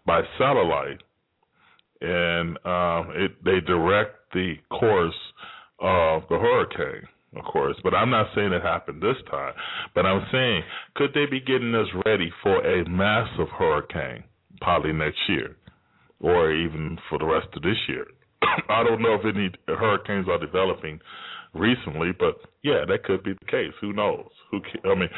by 0.07 0.23
satellite, 0.39 1.03
and 2.01 2.57
um, 2.65 3.13
it 3.15 3.45
they 3.45 3.61
direct 3.67 4.33
the 4.33 4.55
course 4.71 5.15
of 5.81 6.23
the 6.29 6.39
hurricane 6.39 7.07
of 7.37 7.45
course. 7.45 7.77
But 7.83 7.95
I'm 7.95 8.11
not 8.11 8.27
saying 8.35 8.53
it 8.53 8.63
happened 8.63 9.03
this 9.03 9.17
time. 9.31 9.55
But 9.95 10.07
I'm 10.07 10.27
saying, 10.33 10.63
could 10.97 11.11
they 11.15 11.27
be 11.27 11.41
getting 11.41 11.75
us 11.75 11.87
ready 12.05 12.33
for 12.43 12.65
a 12.65 12.89
massive 12.89 13.49
hurricane 13.57 14.25
probably 14.61 14.93
next 14.93 15.19
year, 15.29 15.57
or 16.21 16.53
even 16.53 16.99
for 17.09 17.19
the 17.19 17.27
rest 17.27 17.49
of 17.55 17.63
this 17.63 17.79
year? 17.89 18.07
I 18.69 18.83
don't 18.83 19.03
know 19.03 19.15
if 19.15 19.25
any 19.25 19.51
hurricanes 19.69 20.29
are 20.29 20.39
developing 20.39 21.01
recently, 21.55 22.11
but 22.19 22.37
yeah, 22.63 22.85
that 22.89 23.05
could 23.05 23.23
be 23.23 23.33
the 23.33 23.47
case. 23.47 23.73
Who 23.81 23.93
knows? 23.93 24.29
Who? 24.51 24.61
can, 24.61 24.91
I 24.91 24.95
mean, 24.95 25.11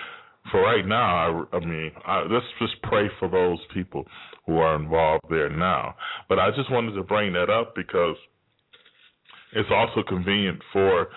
for 0.51 0.61
right 0.61 0.87
now, 0.87 1.47
I, 1.53 1.57
I 1.57 1.61
mean, 1.61 1.93
I, 2.07 2.23
let's 2.23 2.47
just 2.59 2.81
pray 2.83 3.09
for 3.19 3.29
those 3.29 3.59
people 3.73 4.07
who 4.47 4.59
are 4.59 4.77
involved 4.77 5.25
there 5.31 5.49
now. 5.49 5.95
But 6.29 6.39
I 6.39 6.51
just 6.51 6.71
wanted 6.71 6.95
to 6.95 7.03
bring 7.03 7.33
that 7.35 7.51
up 7.51 7.75
because 7.75 8.17
it's 9.53 9.69
also 9.71 10.03
convenient 10.07 10.61
for 10.73 11.09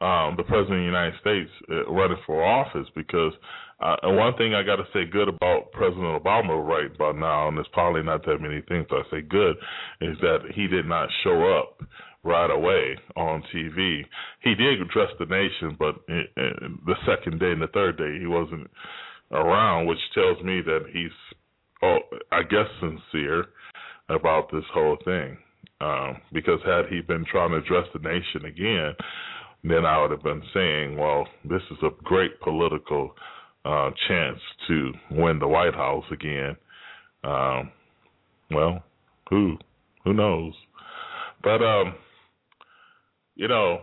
um, 0.00 0.34
the 0.36 0.42
president 0.42 0.74
of 0.74 0.80
the 0.80 0.84
United 0.84 1.14
States 1.20 1.50
uh, 1.70 1.90
running 1.90 2.18
for 2.26 2.44
office 2.44 2.88
because 2.94 3.32
uh, 3.80 3.96
one 4.04 4.36
thing 4.36 4.54
I 4.54 4.62
got 4.62 4.76
to 4.76 4.86
say 4.92 5.04
good 5.10 5.28
about 5.28 5.72
President 5.72 6.22
Obama 6.22 6.64
right 6.64 6.94
about 6.94 7.16
now, 7.16 7.48
and 7.48 7.56
there's 7.56 7.66
probably 7.72 8.02
not 8.02 8.24
that 8.26 8.38
many 8.40 8.62
things 8.68 8.86
I 8.90 9.02
say 9.10 9.22
good, 9.22 9.56
is 10.00 10.16
that 10.20 10.38
he 10.54 10.66
did 10.66 10.86
not 10.86 11.08
show 11.22 11.58
up 11.58 11.80
right 12.22 12.50
away 12.50 12.96
on 13.16 13.42
TV. 13.54 14.02
He 14.40 14.54
did 14.54 14.80
address 14.80 15.10
the 15.18 15.26
nation, 15.26 15.76
but 15.78 15.96
the 16.06 16.94
second 17.06 17.38
day 17.40 17.52
and 17.52 17.62
the 17.62 17.68
third 17.68 17.98
day 17.98 18.18
he 18.18 18.26
wasn't 18.26 18.70
around, 19.30 19.86
which 19.86 19.98
tells 20.14 20.42
me 20.42 20.60
that 20.64 20.86
he's, 20.92 21.10
oh, 21.82 21.98
I 22.32 22.42
guess, 22.42 22.66
sincere 22.80 23.46
about 24.08 24.50
this 24.50 24.64
whole 24.72 24.96
thing. 25.04 25.36
Um, 25.80 26.18
because 26.32 26.60
had 26.64 26.86
he 26.88 27.00
been 27.00 27.24
trying 27.30 27.50
to 27.50 27.56
address 27.56 27.86
the 27.92 27.98
nation 27.98 28.46
again, 28.46 28.94
then 29.64 29.84
I 29.84 30.00
would 30.00 30.10
have 30.10 30.22
been 30.22 30.42
saying, 30.54 30.96
well, 30.96 31.26
this 31.44 31.62
is 31.70 31.78
a 31.82 31.90
great 32.04 32.40
political 32.40 33.14
uh, 33.64 33.90
chance 34.08 34.38
to 34.68 34.92
win 35.10 35.38
the 35.38 35.48
White 35.48 35.74
House 35.74 36.04
again. 36.12 36.56
Um, 37.22 37.72
well, 38.50 38.84
who 39.30 39.56
who 40.04 40.12
knows? 40.12 40.52
But 41.42 41.62
um, 41.62 41.94
you 43.34 43.48
know, 43.48 43.80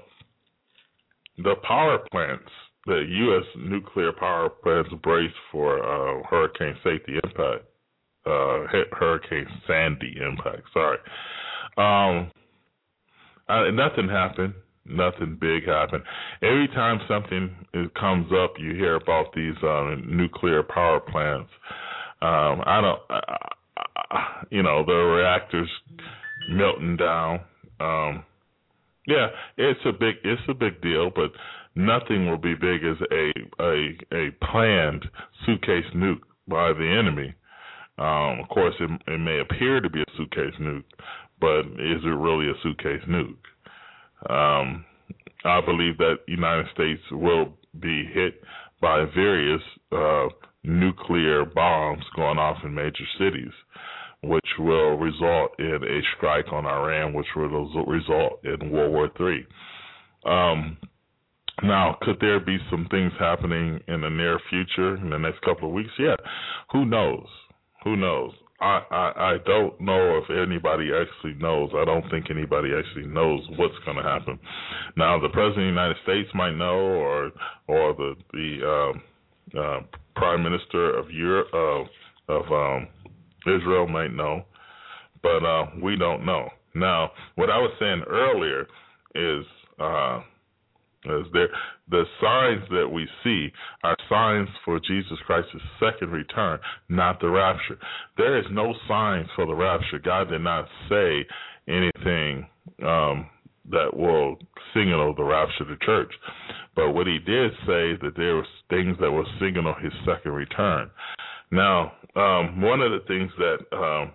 the 1.38 1.55
power 1.63 2.00
plants 2.11 2.50
the 2.85 3.05
U.S. 3.07 3.45
nuclear 3.57 4.11
power 4.11 4.50
plants 4.50 4.89
brace 5.03 5.31
for 5.51 5.79
uh, 5.79 6.23
Hurricane 6.27 6.75
Safety 6.83 7.13
impact, 7.23 7.65
uh, 8.25 8.65
Hurricane 8.91 9.47
Sandy 9.67 10.15
impact. 10.19 10.63
Sorry. 10.73 10.97
Um, 11.77 12.31
I, 13.47 13.69
nothing 13.71 14.09
happened. 14.09 14.53
Nothing 14.85 15.38
big 15.39 15.67
happened. 15.67 16.03
Every 16.41 16.67
time 16.69 17.00
something 17.07 17.55
comes 18.00 18.27
up, 18.31 18.53
you 18.59 18.73
hear 18.73 18.95
about 18.95 19.27
these 19.35 19.55
uh, 19.63 19.95
nuclear 20.07 20.63
power 20.63 21.00
plants. 21.00 21.51
Um, 22.21 22.61
I 22.65 22.81
don't, 22.81 23.00
I, 23.09 24.43
you 24.50 24.63
know, 24.63 24.83
the 24.85 24.93
reactors 24.93 25.69
melting 26.50 26.97
down. 26.97 27.41
Um, 27.79 28.23
yeah, 29.07 29.27
it's 29.57 29.79
a 29.85 29.91
big, 29.91 30.15
it's 30.23 30.41
a 30.50 30.53
big 30.53 30.81
deal, 30.81 31.09
but 31.13 31.31
nothing 31.75 32.29
will 32.29 32.38
be 32.38 32.53
big 32.53 32.83
as 32.83 32.97
a 33.11 33.31
a 33.61 33.97
a 34.13 34.31
planned 34.51 35.05
suitcase 35.45 35.85
nuke 35.95 36.21
by 36.47 36.73
the 36.73 36.97
enemy. 37.00 37.33
Um, 37.97 38.39
of 38.41 38.50
course, 38.50 38.75
it, 38.79 38.89
it 39.07 39.19
may 39.19 39.39
appear 39.39 39.79
to 39.79 39.89
be 39.89 40.01
a 40.01 40.05
suitcase 40.17 40.53
nuke, 40.59 40.83
but 41.39 41.59
is 41.81 42.03
it 42.03 42.07
really 42.07 42.50
a 42.50 42.53
suitcase 42.63 43.03
nuke? 43.07 43.35
Um, 44.30 44.86
I 45.44 45.60
believe 45.66 45.98
that 45.98 46.18
United 46.28 46.68
States 46.74 47.01
will 47.12 47.54
be 47.80 48.06
hit 48.13 48.42
by 48.82 49.06
various 49.16 49.62
uh, 49.92 50.28
nuclear 50.63 51.46
bombs 51.46 52.04
going 52.16 52.38
off 52.38 52.58
in 52.63 52.74
major 52.74 53.06
cities, 53.18 53.51
which 54.24 54.46
will 54.60 54.98
result 54.98 55.51
in 55.60 55.80
a 55.84 56.00
strike 56.18 56.51
on 56.51 56.66
Iran, 56.66 57.13
which 57.13 57.28
will 57.36 57.86
result 57.86 58.44
in 58.44 58.72
World 58.72 58.92
War 58.92 59.10
III. 59.20 59.46
Um, 60.25 60.78
now, 61.63 61.98
could 62.01 62.18
there 62.20 62.40
be 62.40 62.58
some 62.70 62.88
things 62.90 63.12
happening 63.20 63.80
in 63.88 64.01
the 64.01 64.10
near 64.10 64.40
future, 64.50 64.96
in 64.98 65.10
the 65.10 65.18
next 65.18 65.42
couple 65.42 65.68
of 65.68 65.74
weeks? 65.74 65.92
Yeah. 66.00 66.16
Who 66.72 66.86
knows? 66.86 67.25
Who 67.84 67.96
knows? 67.96 68.32
I, 68.62 68.82
I, 68.91 69.34
I 69.34 69.38
don't 69.46 69.80
know 69.82 70.22
if 70.22 70.30
anybody 70.30 70.91
actually 70.94 71.34
knows. 71.41 71.72
I 71.75 71.84
don't 71.84 72.08
think 72.12 72.27
anybody 72.30 72.70
actually 72.77 73.08
knows 73.08 73.41
what's 73.58 73.74
going 73.86 73.98
to 73.98 74.03
happen. 74.03 74.39
Now, 74.96 75.20
the 75.20 75.30
president 75.30 75.70
of 75.70 75.75
the 75.75 75.82
United 75.82 75.98
States 76.03 76.30
might 76.36 76.56
know, 76.56 76.77
or 76.77 77.32
or 77.68 77.94
the 77.96 78.13
the 78.34 78.68
um, 78.70 79.01
uh, 79.58 79.80
prime 80.15 80.44
minister 80.44 80.98
of 80.98 81.10
Europe 81.10 81.48
uh, 81.53 82.34
of 82.34 82.51
um, 82.51 82.88
Israel 83.48 83.88
might 83.88 84.13
know, 84.13 84.44
but 85.24 85.44
uh, 85.44 85.65
we 85.82 85.96
don't 85.98 86.24
know. 86.24 86.50
Now, 86.75 87.12
what 87.36 87.50
I 87.50 87.58
was 87.58 87.72
saying 87.80 88.03
earlier 88.08 88.68
is 89.15 89.46
is 91.05 91.25
there 91.34 91.50
the 91.89 92.03
signs 92.22 92.63
that 92.70 92.88
we 92.88 93.08
see 93.24 93.50
are 93.84 93.96
signs 94.08 94.50
for 94.63 94.79
Jesus 94.79 95.17
Christ's 95.25 95.51
second 95.79 96.12
return, 96.12 96.60
not 96.89 97.20
the 97.20 97.29
rapture. 97.29 97.77
There 98.17 98.38
is 98.38 98.46
no 98.51 98.74
signs 98.88 99.27
for 99.36 99.46
the 99.46 99.55
rapture. 99.55 100.00
God 100.00 100.29
did 100.29 100.41
not 100.41 100.67
say 100.89 101.25
anything 101.67 102.48
um, 102.84 103.29
that 103.70 103.96
will 103.96 104.38
signal 104.74 105.15
the 105.15 105.24
rapture 105.24 105.63
of 105.63 105.70
the 105.70 105.77
church. 105.86 106.12
But 106.75 106.91
what 106.91 107.08
he 107.08 107.17
did 107.20 107.51
say 107.65 107.98
that 108.01 108.13
there 108.15 108.36
was 108.36 108.46
things 108.70 108.96
that 109.00 109.12
will 109.12 109.27
signal 109.39 109.74
his 109.81 109.93
second 110.05 110.31
return. 110.31 110.89
Now, 111.51 111.93
um, 112.15 112.62
one 112.62 112.81
of 112.81 112.91
the 112.91 113.03
things 113.08 113.31
that 113.38 113.58
um, 113.75 114.12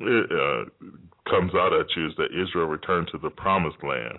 it, 0.00 0.30
uh, 0.30 1.30
comes 1.30 1.52
out 1.54 1.72
at 1.72 1.86
you 1.96 2.06
is 2.06 2.12
that 2.16 2.28
Israel 2.32 2.66
returned 2.66 3.08
to 3.12 3.18
the 3.18 3.30
promised 3.30 3.82
land. 3.82 4.18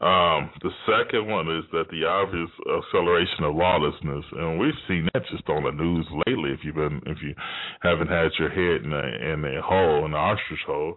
Um, 0.00 0.48
the 0.62 0.72
second 0.88 1.28
one 1.28 1.44
is 1.54 1.64
that 1.72 1.84
the 1.90 2.06
obvious 2.06 2.48
acceleration 2.64 3.44
of 3.44 3.54
lawlessness, 3.54 4.24
and 4.32 4.58
we've 4.58 4.80
seen 4.88 5.06
that 5.12 5.22
just 5.30 5.46
on 5.50 5.64
the 5.64 5.72
news 5.72 6.06
lately. 6.26 6.52
If 6.52 6.60
you've 6.64 6.76
been, 6.76 7.02
if 7.04 7.18
you 7.22 7.34
haven't 7.82 8.08
had 8.08 8.30
your 8.38 8.48
head 8.48 8.82
in 8.82 8.94
a 8.94 9.32
in 9.32 9.44
a 9.44 9.60
hole, 9.60 10.06
in 10.06 10.12
the 10.12 10.16
ostrich 10.16 10.60
hole, 10.66 10.96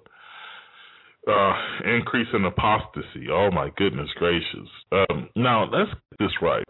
uh, 1.28 1.54
increase 1.84 2.30
in 2.34 2.46
apostasy. 2.46 3.28
Oh 3.30 3.52
my 3.52 3.72
goodness 3.76 4.08
gracious! 4.16 4.70
Um, 4.94 5.28
now 5.36 5.66
let's 5.66 5.92
get 5.92 6.20
this 6.20 6.42
right. 6.42 6.64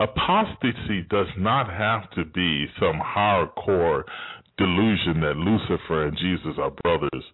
Apostasy 0.00 1.06
does 1.08 1.28
not 1.38 1.70
have 1.70 2.10
to 2.10 2.26
be 2.26 2.66
some 2.78 3.00
hardcore 3.00 4.02
delusion 4.58 5.20
that 5.22 5.36
Lucifer 5.36 6.08
and 6.08 6.16
Jesus 6.18 6.58
are 6.58 6.72
brothers 6.82 7.24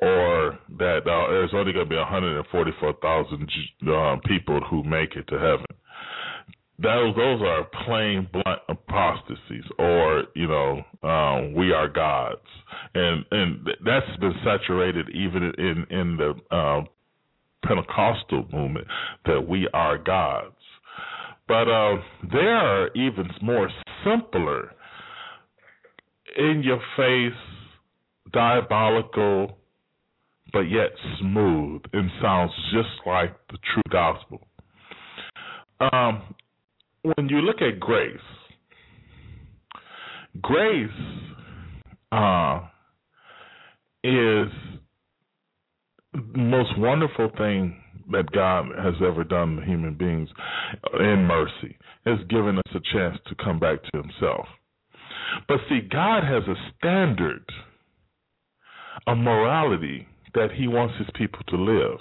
or 0.00 0.58
that 0.78 0.98
uh, 0.98 1.30
there's 1.30 1.50
only 1.54 1.72
going 1.72 1.86
to 1.86 1.90
be 1.90 1.96
144,000 1.96 3.50
uh, 3.88 4.16
people 4.26 4.60
who 4.70 4.84
make 4.84 5.16
it 5.16 5.26
to 5.28 5.38
heaven. 5.38 5.64
Those 6.78 7.16
those 7.16 7.40
are 7.40 7.66
plain 7.86 8.28
blunt 8.30 8.60
apostasies, 8.68 9.64
or 9.78 10.24
you 10.34 10.46
know, 10.46 10.82
um, 11.02 11.54
we 11.54 11.72
are 11.72 11.88
gods, 11.88 12.46
and 12.94 13.24
and 13.30 13.66
that's 13.82 14.14
been 14.20 14.34
saturated 14.44 15.08
even 15.14 15.54
in 15.56 15.86
in 15.88 16.16
the 16.18 16.34
uh, 16.54 16.84
Pentecostal 17.66 18.46
movement 18.52 18.86
that 19.24 19.48
we 19.48 19.66
are 19.72 19.96
gods. 19.96 20.52
But 21.48 21.68
uh, 21.68 21.96
there 22.30 22.56
are 22.56 22.88
even 22.94 23.30
more 23.40 23.70
simpler, 24.04 24.72
in 26.36 26.62
your 26.62 26.80
face, 26.96 27.38
diabolical 28.32 29.56
but 30.56 30.70
yet 30.70 30.88
smooth 31.20 31.82
and 31.92 32.10
sounds 32.22 32.50
just 32.72 32.88
like 33.06 33.36
the 33.50 33.58
true 33.74 33.82
gospel. 33.90 34.40
Um, 35.80 36.34
when 37.02 37.28
you 37.28 37.42
look 37.42 37.60
at 37.60 37.78
grace, 37.78 38.16
grace 40.40 40.88
uh, 42.10 42.60
is 44.02 44.48
the 46.14 46.38
most 46.38 46.70
wonderful 46.78 47.30
thing 47.36 47.76
that 48.10 48.32
God 48.32 48.68
has 48.82 48.94
ever 49.06 49.24
done 49.24 49.56
to 49.56 49.62
human 49.62 49.92
beings 49.92 50.30
in 50.98 51.26
mercy, 51.28 51.76
has 52.06 52.16
given 52.30 52.56
us 52.56 52.74
a 52.74 52.80
chance 52.94 53.18
to 53.26 53.34
come 53.44 53.58
back 53.58 53.82
to 53.92 54.00
Himself. 54.00 54.46
But 55.48 55.58
see, 55.68 55.80
God 55.92 56.22
has 56.24 56.44
a 56.48 56.54
standard, 56.78 57.44
a 59.06 59.14
morality 59.14 60.08
that 60.34 60.48
he 60.52 60.68
wants 60.68 60.94
his 60.98 61.08
people 61.14 61.40
to 61.48 61.56
live. 61.56 61.98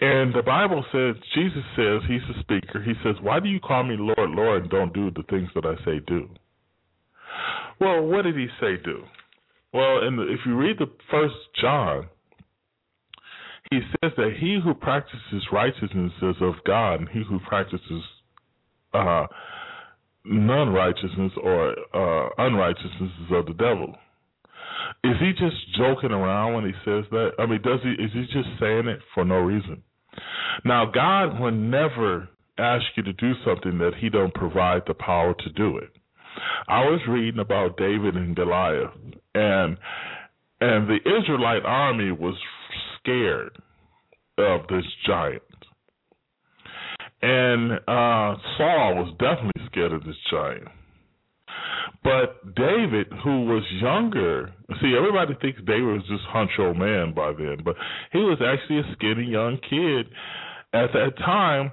And 0.00 0.34
the 0.34 0.42
Bible 0.42 0.84
says, 0.92 1.16
Jesus 1.34 1.64
says, 1.76 2.02
he's 2.06 2.22
the 2.28 2.40
speaker. 2.40 2.82
He 2.82 2.92
says, 3.02 3.16
Why 3.22 3.40
do 3.40 3.48
you 3.48 3.60
call 3.60 3.82
me 3.82 3.96
Lord, 3.98 4.30
Lord, 4.30 4.62
and 4.62 4.70
don't 4.70 4.92
do 4.92 5.10
the 5.10 5.22
things 5.30 5.48
that 5.54 5.64
I 5.64 5.76
say 5.84 6.00
do? 6.06 6.28
Well, 7.80 8.02
what 8.06 8.22
did 8.22 8.36
he 8.36 8.46
say 8.60 8.76
do? 8.84 9.04
Well, 9.72 10.00
the, 10.00 10.26
if 10.28 10.40
you 10.44 10.56
read 10.56 10.78
the 10.78 10.90
first 11.10 11.34
John, 11.60 12.08
he 13.70 13.80
says 14.02 14.12
that 14.16 14.32
he 14.38 14.58
who 14.62 14.74
practices 14.74 15.46
righteousness 15.52 16.12
is 16.22 16.36
of 16.40 16.54
God, 16.66 17.00
and 17.00 17.08
he 17.08 17.22
who 17.28 17.38
practices 17.40 18.02
uh, 18.92 19.26
non 20.24 20.70
righteousness 20.70 21.32
or 21.42 21.76
uh, 21.94 22.28
unrighteousness 22.38 23.12
is 23.26 23.32
of 23.32 23.46
the 23.46 23.54
devil. 23.54 23.94
Is 25.04 25.16
he 25.20 25.32
just 25.32 25.56
joking 25.76 26.12
around 26.12 26.54
when 26.54 26.64
he 26.64 26.72
says 26.84 27.04
that? 27.10 27.30
I 27.38 27.46
mean, 27.46 27.62
does 27.62 27.80
he? 27.82 27.90
Is 27.90 28.10
he 28.12 28.22
just 28.32 28.48
saying 28.60 28.86
it 28.86 29.00
for 29.14 29.24
no 29.24 29.36
reason? 29.38 29.82
Now, 30.64 30.86
God 30.86 31.40
will 31.40 31.52
never 31.52 32.28
ask 32.58 32.84
you 32.96 33.02
to 33.04 33.12
do 33.14 33.32
something 33.44 33.78
that 33.78 33.92
He 33.98 34.08
don't 34.08 34.34
provide 34.34 34.82
the 34.86 34.94
power 34.94 35.34
to 35.34 35.50
do 35.50 35.78
it. 35.78 35.90
I 36.68 36.84
was 36.84 37.00
reading 37.08 37.40
about 37.40 37.76
David 37.76 38.16
and 38.16 38.36
Goliath, 38.36 38.90
and 39.34 39.76
and 40.60 40.88
the 40.88 40.98
Israelite 41.06 41.64
army 41.64 42.12
was 42.12 42.34
scared 42.98 43.56
of 44.38 44.66
this 44.68 44.84
giant. 45.06 45.42
And 47.22 47.72
uh, 47.72 48.36
Saul 48.56 48.94
was 48.96 49.14
definitely 49.18 49.66
scared 49.66 49.92
of 49.92 50.04
this 50.04 50.16
giant. 50.30 50.68
But 52.02 52.54
David, 52.54 53.08
who 53.22 53.44
was 53.44 53.62
younger, 53.80 54.52
see, 54.80 54.94
everybody 54.96 55.34
thinks 55.40 55.60
David 55.66 55.84
was 55.84 56.06
just 56.08 56.24
hunch 56.28 56.50
old 56.58 56.78
man 56.78 57.12
by 57.14 57.32
then, 57.32 57.58
but 57.64 57.76
he 58.12 58.18
was 58.18 58.38
actually 58.40 58.78
a 58.78 58.94
skinny 58.94 59.30
young 59.30 59.58
kid 59.68 60.06
at 60.72 60.92
that 60.92 61.18
time 61.18 61.72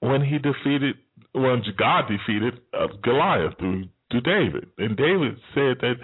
when 0.00 0.22
he 0.22 0.38
defeated, 0.38 0.96
when 1.32 1.62
God 1.78 2.04
defeated 2.08 2.60
uh, 2.74 2.88
Goliath 3.02 3.58
through 3.58 3.84
to 4.12 4.20
David. 4.20 4.68
And 4.78 4.96
David 4.96 5.36
said 5.54 5.78
that 5.80 5.94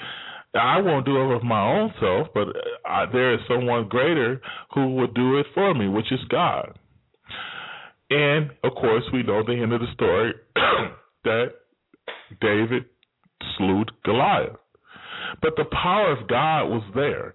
I 0.54 0.80
won't 0.80 1.06
do 1.06 1.16
it 1.16 1.36
of 1.36 1.42
my 1.42 1.62
own 1.62 1.92
self, 2.00 2.28
but 2.34 2.48
I, 2.84 3.06
there 3.10 3.34
is 3.34 3.40
someone 3.48 3.88
greater 3.88 4.40
who 4.74 4.94
will 4.94 5.06
do 5.06 5.38
it 5.38 5.46
for 5.54 5.74
me, 5.74 5.88
which 5.88 6.12
is 6.12 6.20
God. 6.28 6.78
And 8.10 8.50
of 8.62 8.72
course, 8.72 9.04
we 9.12 9.22
know 9.22 9.42
the 9.42 9.54
end 9.54 9.72
of 9.72 9.80
the 9.80 9.86
story 9.94 10.34
that 11.24 11.46
David 12.40 12.84
slew 13.56 13.84
Goliath. 14.04 14.56
But 15.40 15.56
the 15.56 15.64
power 15.64 16.12
of 16.12 16.28
God 16.28 16.64
was 16.66 16.82
there. 16.94 17.34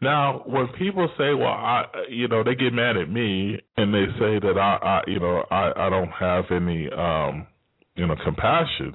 Now, 0.00 0.42
when 0.46 0.68
people 0.78 1.08
say, 1.18 1.34
"Well, 1.34 1.48
I," 1.48 1.84
you 2.08 2.28
know, 2.28 2.44
they 2.44 2.54
get 2.54 2.72
mad 2.72 2.96
at 2.96 3.10
me 3.10 3.60
and 3.76 3.92
they 3.92 4.06
say 4.18 4.38
that 4.38 4.56
I, 4.56 4.76
I 4.76 5.02
you 5.06 5.18
know, 5.18 5.44
I, 5.50 5.72
I 5.76 5.90
don't 5.90 6.10
have 6.10 6.44
any, 6.50 6.88
um, 6.90 7.46
you 7.96 8.06
know, 8.06 8.14
compassion. 8.24 8.94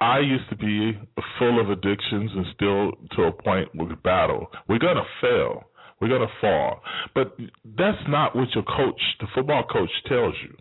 I 0.00 0.18
used 0.18 0.48
to 0.50 0.56
be 0.56 0.98
full 1.38 1.60
of 1.60 1.70
addictions 1.70 2.30
and 2.34 2.46
still 2.54 2.92
to 3.16 3.22
a 3.24 3.32
point 3.32 3.74
with 3.74 4.02
battle. 4.02 4.50
We're 4.68 4.78
gonna 4.78 5.06
fail. 5.22 5.64
We're 6.00 6.08
gonna 6.08 6.32
fall. 6.42 6.82
But 7.14 7.36
that's 7.64 8.02
not 8.08 8.36
what 8.36 8.48
your 8.54 8.64
coach, 8.64 9.00
the 9.20 9.26
football 9.34 9.64
coach, 9.64 9.90
tells 10.06 10.34
you. 10.42 10.54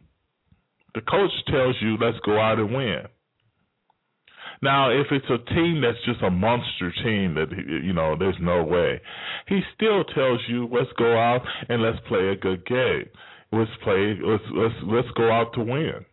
The 0.95 1.01
coach 1.01 1.31
tells 1.47 1.75
you, 1.81 1.97
"Let's 1.97 2.19
go 2.25 2.39
out 2.39 2.57
and 2.57 2.73
win." 2.73 3.07
Now, 4.61 4.89
if 4.89 5.11
it's 5.11 5.29
a 5.29 5.37
team 5.53 5.81
that's 5.81 6.01
just 6.05 6.21
a 6.23 6.29
monster 6.31 6.91
team 7.03 7.35
that 7.35 7.51
you 7.51 7.93
know, 7.93 8.15
there's 8.15 8.39
no 8.39 8.63
way. 8.63 9.01
He 9.47 9.61
still 9.75 10.03
tells 10.05 10.39
you, 10.47 10.67
"Let's 10.71 10.91
go 10.93 11.17
out 11.17 11.45
and 11.69 11.81
let's 11.81 11.99
play 12.07 12.29
a 12.29 12.35
good 12.35 12.65
game. 12.65 13.09
Let's 13.51 13.75
play. 13.83 14.17
Let's 14.21 14.43
let's 14.51 14.75
let's 14.83 15.11
go 15.11 15.31
out 15.31 15.53
to 15.53 15.61
win." 15.61 16.05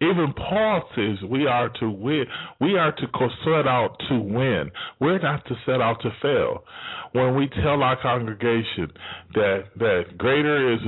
Even 0.00 0.32
Paul 0.36 0.82
says 0.94 1.28
we 1.28 1.46
are 1.46 1.68
to 1.80 1.90
win. 1.90 2.24
We 2.60 2.76
are 2.78 2.92
to 2.92 3.06
set 3.44 3.66
out 3.66 3.96
to 4.08 4.18
win. 4.18 4.70
We're 5.00 5.18
not 5.18 5.44
to 5.46 5.54
set 5.66 5.80
out 5.80 6.00
to 6.02 6.10
fail. 6.22 6.64
When 7.12 7.34
we 7.34 7.48
tell 7.62 7.82
our 7.82 8.00
congregation 8.00 8.92
that 9.34 9.64
that 9.78 10.04
greater 10.18 10.72
is 10.72 10.80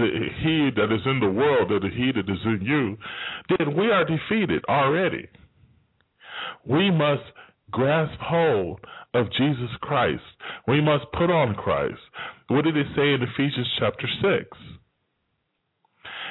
He 0.42 0.70
that 0.76 0.92
is 0.92 1.02
in 1.06 1.20
the 1.20 1.30
world 1.30 1.70
than 1.70 1.90
He 1.90 2.12
that 2.12 2.30
is 2.30 2.40
in 2.44 2.60
you, 2.62 2.96
then 3.58 3.76
we 3.76 3.90
are 3.90 4.04
defeated 4.04 4.64
already 4.68 5.28
we 6.66 6.90
must 6.90 7.22
grasp 7.70 8.18
hold 8.20 8.80
of 9.14 9.26
Jesus 9.32 9.70
Christ. 9.80 10.22
We 10.66 10.80
must 10.80 11.04
put 11.12 11.30
on 11.30 11.54
Christ. 11.54 12.00
What 12.48 12.64
did 12.64 12.76
it 12.76 12.86
say 12.96 13.14
in 13.14 13.22
Ephesians 13.22 13.68
chapter 13.78 14.06
6? 14.22 14.71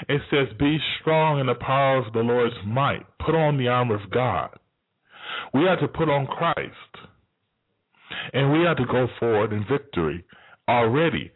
It 0.09 0.21
says, 0.29 0.47
Be 0.57 0.77
strong 0.99 1.39
in 1.39 1.47
the 1.47 1.55
power 1.55 1.97
of 1.97 2.13
the 2.13 2.19
Lord's 2.19 2.55
might. 2.65 3.05
Put 3.25 3.35
on 3.35 3.57
the 3.57 3.67
armor 3.67 3.95
of 3.95 4.09
God. 4.11 4.49
We 5.53 5.61
have 5.63 5.79
to 5.79 5.87
put 5.87 6.09
on 6.09 6.27
Christ. 6.27 7.07
And 8.33 8.51
we 8.51 8.65
have 8.65 8.77
to 8.77 8.85
go 8.85 9.07
forward 9.19 9.53
in 9.53 9.65
victory 9.69 10.23
already 10.67 11.31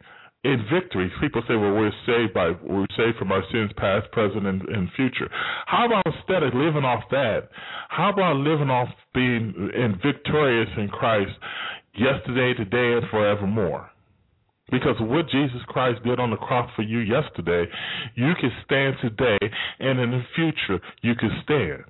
in 0.46 0.64
victory. 0.72 1.10
People 1.20 1.42
say, 1.48 1.56
well, 1.56 1.74
we're 1.74 1.92
saved 2.06 2.32
by 2.32 2.52
we're 2.62 2.86
saved 2.96 3.18
from 3.18 3.32
our 3.32 3.42
sins, 3.50 3.70
past, 3.76 4.10
present, 4.12 4.46
and, 4.46 4.62
and 4.68 4.88
future. 4.94 5.28
How 5.66 5.86
about 5.86 6.04
instead 6.06 6.42
of 6.42 6.54
living 6.54 6.84
off 6.84 7.02
that, 7.10 7.48
how 7.88 8.12
about 8.12 8.36
living 8.36 8.70
off 8.70 8.88
being 9.14 9.70
in 9.74 9.98
victorious 10.04 10.68
in 10.76 10.88
Christ 10.88 11.32
yesterday, 11.94 12.54
today, 12.54 12.98
and 12.98 13.10
forevermore? 13.10 13.90
Because 14.70 14.96
what 14.98 15.28
Jesus 15.28 15.60
Christ 15.68 16.02
did 16.04 16.18
on 16.18 16.30
the 16.30 16.36
cross 16.36 16.68
for 16.74 16.82
you 16.82 16.98
yesterday, 16.98 17.70
you 18.14 18.32
can 18.40 18.50
stand 18.64 18.96
today, 19.00 19.38
and 19.78 20.00
in 20.00 20.10
the 20.10 20.22
future, 20.34 20.82
you 21.02 21.14
can 21.14 21.30
stand. 21.44 21.84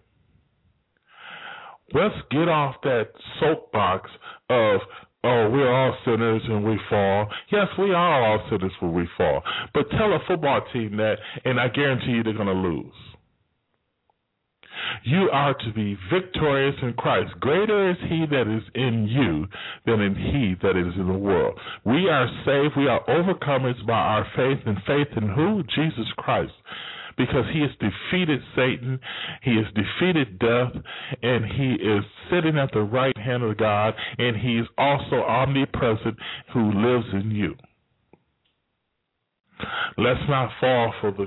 Let's 1.94 2.16
get 2.30 2.48
off 2.48 2.76
that 2.82 3.08
soapbox 3.40 4.10
of 4.50 4.80
oh, 5.24 5.50
we're 5.50 5.72
all 5.72 5.96
sinners 6.04 6.42
and 6.48 6.64
we 6.64 6.78
fall. 6.88 7.28
Yes, 7.50 7.66
we 7.78 7.92
are 7.92 8.24
all 8.24 8.46
sinners 8.50 8.72
when 8.80 8.92
we 8.92 9.08
fall. 9.16 9.42
But 9.74 9.90
tell 9.90 10.12
a 10.12 10.18
football 10.26 10.60
team 10.72 10.96
that, 10.98 11.16
and 11.44 11.58
I 11.58 11.68
guarantee 11.68 12.12
you 12.12 12.22
they're 12.22 12.32
going 12.32 12.46
to 12.46 12.52
lose. 12.52 12.92
You 15.04 15.28
are 15.32 15.54
to 15.54 15.72
be 15.72 15.96
victorious 16.12 16.76
in 16.82 16.92
Christ. 16.94 17.32
Greater 17.40 17.90
is 17.90 17.96
He 18.08 18.26
that 18.30 18.46
is 18.48 18.62
in 18.74 19.06
you 19.08 19.46
than 19.86 20.00
in 20.00 20.14
He 20.14 20.54
that 20.62 20.76
is 20.76 20.94
in 20.96 21.06
the 21.06 21.18
world. 21.18 21.58
We 21.84 22.08
are 22.08 22.28
saved. 22.44 22.76
We 22.76 22.88
are 22.88 23.04
overcomers 23.06 23.84
by 23.86 23.98
our 23.98 24.26
faith 24.36 24.58
and 24.66 24.78
faith 24.86 25.08
in 25.16 25.28
who? 25.28 25.62
Jesus 25.74 26.06
Christ 26.16 26.52
because 27.16 27.44
he 27.52 27.60
has 27.60 27.70
defeated 27.80 28.40
Satan, 28.54 29.00
he 29.42 29.56
has 29.56 29.66
defeated 29.74 30.38
death, 30.38 30.72
and 31.22 31.44
he 31.44 31.72
is 31.74 32.04
sitting 32.30 32.58
at 32.58 32.70
the 32.72 32.82
right 32.82 33.16
hand 33.16 33.42
of 33.42 33.56
God, 33.56 33.94
and 34.18 34.36
he 34.36 34.58
is 34.58 34.66
also 34.76 35.22
omnipresent 35.22 36.16
who 36.52 36.72
lives 36.72 37.06
in 37.12 37.30
you. 37.30 37.54
Let's 39.96 40.20
not 40.28 40.50
fall 40.60 40.92
for 41.00 41.10
the 41.10 41.26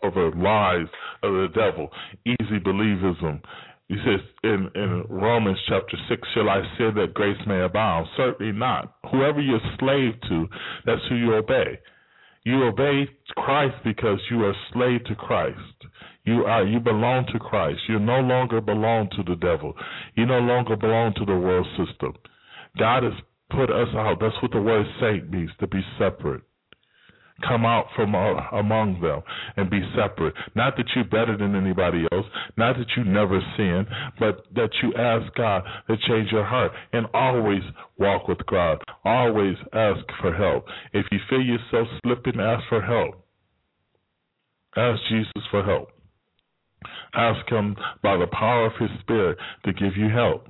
for 0.00 0.10
the 0.10 0.36
lies 0.36 0.88
of 1.22 1.32
the 1.32 1.48
devil, 1.54 1.90
easy 2.26 2.58
believism. 2.58 3.40
He 3.88 3.96
says 4.04 4.20
in, 4.44 4.70
in 4.76 5.04
Romans 5.08 5.58
chapter 5.68 5.96
6, 6.08 6.28
Shall 6.34 6.48
I 6.48 6.62
say 6.78 6.90
that 6.94 7.12
grace 7.12 7.40
may 7.46 7.60
abound? 7.60 8.06
Certainly 8.16 8.52
not. 8.52 8.94
Whoever 9.10 9.40
you're 9.40 9.60
slave 9.78 10.14
to, 10.28 10.46
that's 10.86 11.02
who 11.08 11.16
you 11.16 11.34
obey. 11.34 11.80
You 12.44 12.64
obey 12.64 13.08
Christ 13.36 13.76
because 13.84 14.18
you 14.30 14.44
are 14.44 14.54
slave 14.72 15.04
to 15.04 15.14
Christ. 15.14 15.58
You 16.24 16.44
are 16.44 16.64
you 16.64 16.80
belong 16.80 17.26
to 17.32 17.38
Christ. 17.38 17.80
You 17.88 17.98
no 17.98 18.20
longer 18.20 18.60
belong 18.60 19.08
to 19.16 19.22
the 19.24 19.36
devil. 19.36 19.74
You 20.14 20.26
no 20.26 20.38
longer 20.38 20.76
belong 20.76 21.12
to 21.16 21.24
the 21.24 21.36
world 21.36 21.66
system. 21.76 22.14
God 22.78 23.02
has 23.02 23.12
put 23.50 23.70
us 23.70 23.88
out. 23.94 24.18
That's 24.20 24.40
what 24.40 24.52
the 24.52 24.60
word 24.60 24.86
saint 25.00 25.30
means, 25.30 25.50
to 25.58 25.66
be 25.66 25.80
separate. 25.98 26.42
Come 27.46 27.64
out 27.64 27.86
from 27.96 28.14
uh, 28.14 28.40
among 28.52 29.00
them 29.00 29.22
and 29.56 29.70
be 29.70 29.80
separate. 29.96 30.34
Not 30.54 30.76
that 30.76 30.86
you're 30.94 31.04
better 31.04 31.36
than 31.36 31.54
anybody 31.54 32.06
else, 32.12 32.26
not 32.56 32.76
that 32.76 32.86
you 32.96 33.04
never 33.04 33.40
sin, 33.56 33.86
but 34.18 34.44
that 34.54 34.70
you 34.82 34.92
ask 34.94 35.34
God 35.34 35.62
to 35.88 35.96
change 36.08 36.30
your 36.30 36.44
heart 36.44 36.72
and 36.92 37.06
always 37.14 37.62
walk 37.98 38.28
with 38.28 38.44
God. 38.46 38.78
Always 39.04 39.56
ask 39.72 40.00
for 40.20 40.34
help. 40.34 40.66
If 40.92 41.06
you 41.10 41.18
feel 41.28 41.42
yourself 41.42 41.88
slipping, 42.04 42.40
ask 42.40 42.64
for 42.68 42.82
help. 42.82 43.24
Ask 44.76 45.00
Jesus 45.08 45.42
for 45.50 45.64
help. 45.64 45.90
Ask 47.14 47.48
Him 47.50 47.76
by 48.02 48.16
the 48.16 48.26
power 48.26 48.66
of 48.66 48.72
His 48.78 48.90
Spirit 49.00 49.38
to 49.64 49.72
give 49.72 49.96
you 49.96 50.08
help. 50.08 50.48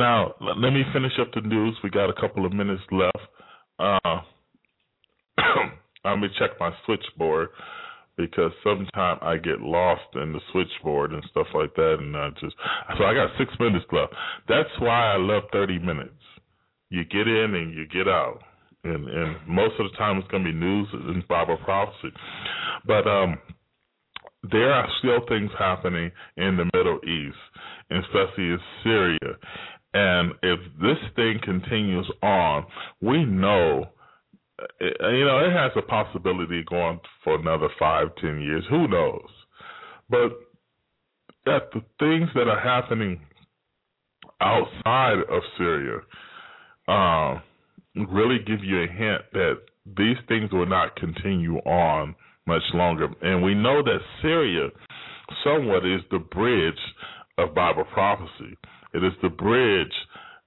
Now, 0.00 0.34
let 0.40 0.70
me 0.70 0.82
finish 0.94 1.12
up 1.20 1.28
the 1.34 1.42
news. 1.42 1.76
We 1.84 1.90
got 1.90 2.08
a 2.08 2.18
couple 2.18 2.46
of 2.46 2.54
minutes 2.54 2.80
left. 2.90 3.18
Uh, 3.78 4.20
let 6.06 6.16
me 6.16 6.28
check 6.38 6.52
my 6.58 6.72
switchboard 6.86 7.50
because 8.16 8.50
sometimes 8.64 9.20
I 9.20 9.36
get 9.36 9.60
lost 9.60 10.08
in 10.14 10.32
the 10.32 10.40
switchboard 10.52 11.12
and 11.12 11.22
stuff 11.30 11.48
like 11.52 11.74
that, 11.74 11.96
and 12.00 12.16
I 12.16 12.30
just 12.40 12.56
so 12.96 13.04
I 13.04 13.12
got 13.12 13.28
six 13.36 13.52
minutes 13.60 13.84
left. 13.92 14.14
That's 14.48 14.70
why 14.78 15.12
I 15.12 15.16
love 15.18 15.42
thirty 15.52 15.78
minutes. 15.78 16.24
You 16.88 17.04
get 17.04 17.28
in 17.28 17.54
and 17.54 17.74
you 17.74 17.86
get 17.86 18.08
out, 18.08 18.40
and 18.84 19.06
and 19.06 19.36
most 19.46 19.74
of 19.78 19.90
the 19.90 19.96
time 19.98 20.16
it's 20.16 20.28
going 20.28 20.44
to 20.44 20.50
be 20.50 20.56
news 20.56 20.88
and 20.94 21.28
Bible 21.28 21.58
prophecy, 21.62 22.08
but 22.86 23.06
um, 23.06 23.36
there 24.50 24.72
are 24.72 24.88
still 25.00 25.20
things 25.28 25.50
happening 25.58 26.10
in 26.38 26.56
the 26.56 26.64
Middle 26.74 27.00
East, 27.04 27.36
especially 27.90 28.44
in 28.44 28.58
Syria, 28.82 29.36
and 29.92 30.32
if 30.42 30.60
this 30.80 30.98
thing 31.16 31.40
continues 31.42 32.10
on, 32.22 32.66
we 33.00 33.24
know, 33.24 33.86
uh, 34.60 34.84
you 35.08 35.24
know, 35.24 35.38
it 35.40 35.52
has 35.52 35.72
a 35.76 35.82
possibility 35.82 36.64
going 36.68 37.00
for 37.24 37.38
another 37.38 37.68
five, 37.78 38.08
ten 38.20 38.40
years. 38.40 38.64
Who 38.70 38.86
knows? 38.86 39.28
But 40.08 40.30
that 41.46 41.70
the 41.72 41.82
things 41.98 42.28
that 42.34 42.48
are 42.48 42.60
happening 42.60 43.20
outside 44.40 45.18
of 45.28 45.42
Syria 45.58 45.98
uh, 46.88 47.40
really 47.94 48.38
give 48.46 48.62
you 48.62 48.82
a 48.82 48.86
hint 48.86 49.22
that 49.32 49.54
these 49.96 50.16
things 50.28 50.52
will 50.52 50.66
not 50.66 50.96
continue 50.96 51.56
on 51.58 52.14
much 52.46 52.62
longer. 52.74 53.08
And 53.22 53.42
we 53.42 53.54
know 53.54 53.82
that 53.82 53.98
Syria 54.22 54.68
somewhat 55.44 55.84
is 55.86 56.00
the 56.10 56.18
bridge 56.18 56.74
of 57.38 57.54
Bible 57.54 57.84
prophecy. 57.92 58.56
It 58.92 59.04
is 59.04 59.12
the 59.22 59.28
bridge 59.28 59.92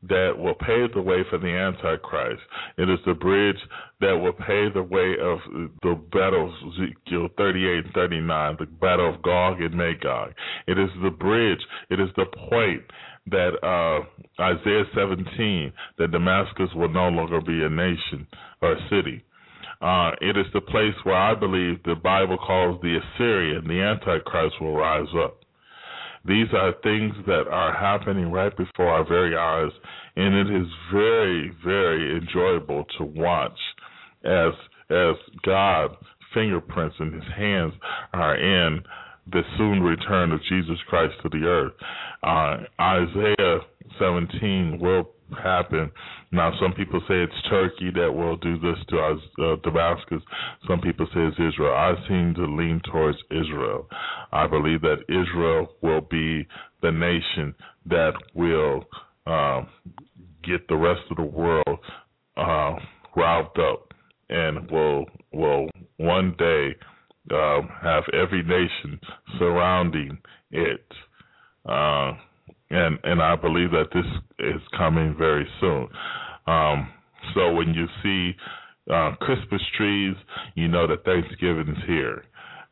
that 0.09 0.33
will 0.37 0.55
pave 0.55 0.93
the 0.93 1.01
way 1.01 1.23
for 1.29 1.37
the 1.37 1.47
Antichrist. 1.47 2.41
It 2.77 2.89
is 2.89 2.99
the 3.05 3.13
bridge 3.13 3.57
that 4.01 4.13
will 4.13 4.33
pave 4.33 4.73
the 4.73 4.83
way 4.83 5.15
of 5.19 5.39
the 5.81 5.95
battle 6.11 6.49
of 6.49 6.73
Ezekiel 6.73 7.29
38 7.37 7.85
and 7.85 7.93
39, 7.93 8.57
the 8.59 8.65
battle 8.65 9.13
of 9.13 9.21
Gog 9.21 9.61
and 9.61 9.73
Magog. 9.73 10.33
It 10.67 10.77
is 10.77 10.89
the 11.01 11.09
bridge, 11.09 11.61
it 11.89 11.99
is 11.99 12.09
the 12.17 12.25
point 12.49 12.83
that 13.27 13.55
uh, 13.63 14.41
Isaiah 14.41 14.83
17, 14.93 15.71
that 15.97 16.11
Damascus 16.11 16.69
will 16.75 16.89
no 16.89 17.07
longer 17.07 17.39
be 17.39 17.63
a 17.63 17.69
nation 17.69 18.27
or 18.61 18.73
a 18.73 18.89
city. 18.89 19.23
Uh, 19.81 20.11
it 20.21 20.37
is 20.37 20.45
the 20.53 20.61
place 20.61 20.95
where 21.03 21.15
I 21.15 21.35
believe 21.35 21.81
the 21.83 21.95
Bible 21.95 22.37
calls 22.37 22.81
the 22.81 22.99
Assyrian, 22.99 23.67
the 23.67 23.81
Antichrist, 23.81 24.55
will 24.59 24.75
rise 24.75 25.07
up. 25.23 25.42
These 26.25 26.47
are 26.53 26.73
things 26.83 27.13
that 27.27 27.47
are 27.49 27.73
happening 27.73 28.31
right 28.31 28.55
before 28.55 28.87
our 28.87 29.05
very 29.05 29.35
eyes, 29.35 29.71
and 30.15 30.35
it 30.35 30.55
is 30.55 30.67
very, 30.91 31.51
very 31.63 32.17
enjoyable 32.17 32.85
to 32.97 33.03
watch 33.03 33.59
as 34.23 34.53
as 34.89 35.15
God's 35.45 35.95
fingerprints 36.33 36.95
and 36.99 37.13
His 37.13 37.31
hands 37.35 37.73
are 38.13 38.35
in 38.35 38.83
the 39.31 39.41
soon 39.57 39.81
return 39.81 40.31
of 40.31 40.39
Jesus 40.49 40.77
Christ 40.87 41.13
to 41.23 41.29
the 41.29 41.45
earth. 41.45 41.73
Uh, 42.21 42.57
Isaiah 42.79 43.59
17 43.99 44.79
will 44.79 45.09
happen. 45.41 45.91
Now, 46.31 46.51
some 46.61 46.73
people 46.73 46.99
say 47.07 47.15
it's 47.15 47.49
Turkey 47.49 47.91
that 47.95 48.11
will 48.11 48.37
do 48.37 48.59
this 48.59 48.77
to 48.89 48.99
us, 48.99 49.19
uh, 49.39 49.55
Damascus. 49.63 50.21
Some 50.67 50.81
people 50.81 51.05
say 51.13 51.21
it's 51.21 51.37
Israel. 51.37 51.73
I 51.73 51.93
seem 52.07 52.33
to 52.35 52.45
lean 52.45 52.81
towards 52.91 53.17
Israel. 53.31 53.87
I 54.31 54.47
believe 54.47 54.81
that 54.81 55.03
Israel 55.09 55.75
will 55.81 56.01
be 56.01 56.47
the 56.81 56.91
nation 56.91 57.55
that 57.85 58.13
will 58.33 58.85
uh, 59.25 59.61
get 60.43 60.67
the 60.67 60.75
rest 60.75 61.01
of 61.09 61.17
the 61.17 61.23
world 61.23 61.79
uh, 62.37 62.75
riled 63.15 63.57
up 63.59 63.93
and 64.29 64.69
will 64.69 65.05
will 65.31 65.67
one 65.97 66.35
day 66.37 66.75
um, 67.31 67.69
have 67.81 68.03
every 68.13 68.43
nation 68.43 68.99
surrounding 69.39 70.17
it. 70.51 70.85
And 72.73 72.97
and 73.03 73.21
I 73.21 73.35
believe 73.35 73.71
that 73.71 73.89
this 73.93 74.05
is 74.39 74.61
coming 74.77 75.15
very 75.17 75.47
soon. 75.59 75.87
Um, 76.47 76.91
so 77.33 77.53
when 77.53 77.73
you 77.73 77.85
see 78.01 78.35
uh, 78.91 79.15
Christmas 79.21 79.61
trees, 79.77 80.15
you 80.55 80.67
know 80.67 80.87
that 80.87 81.05
Thanksgiving 81.05 81.69
is 81.69 81.83
here. 81.87 82.23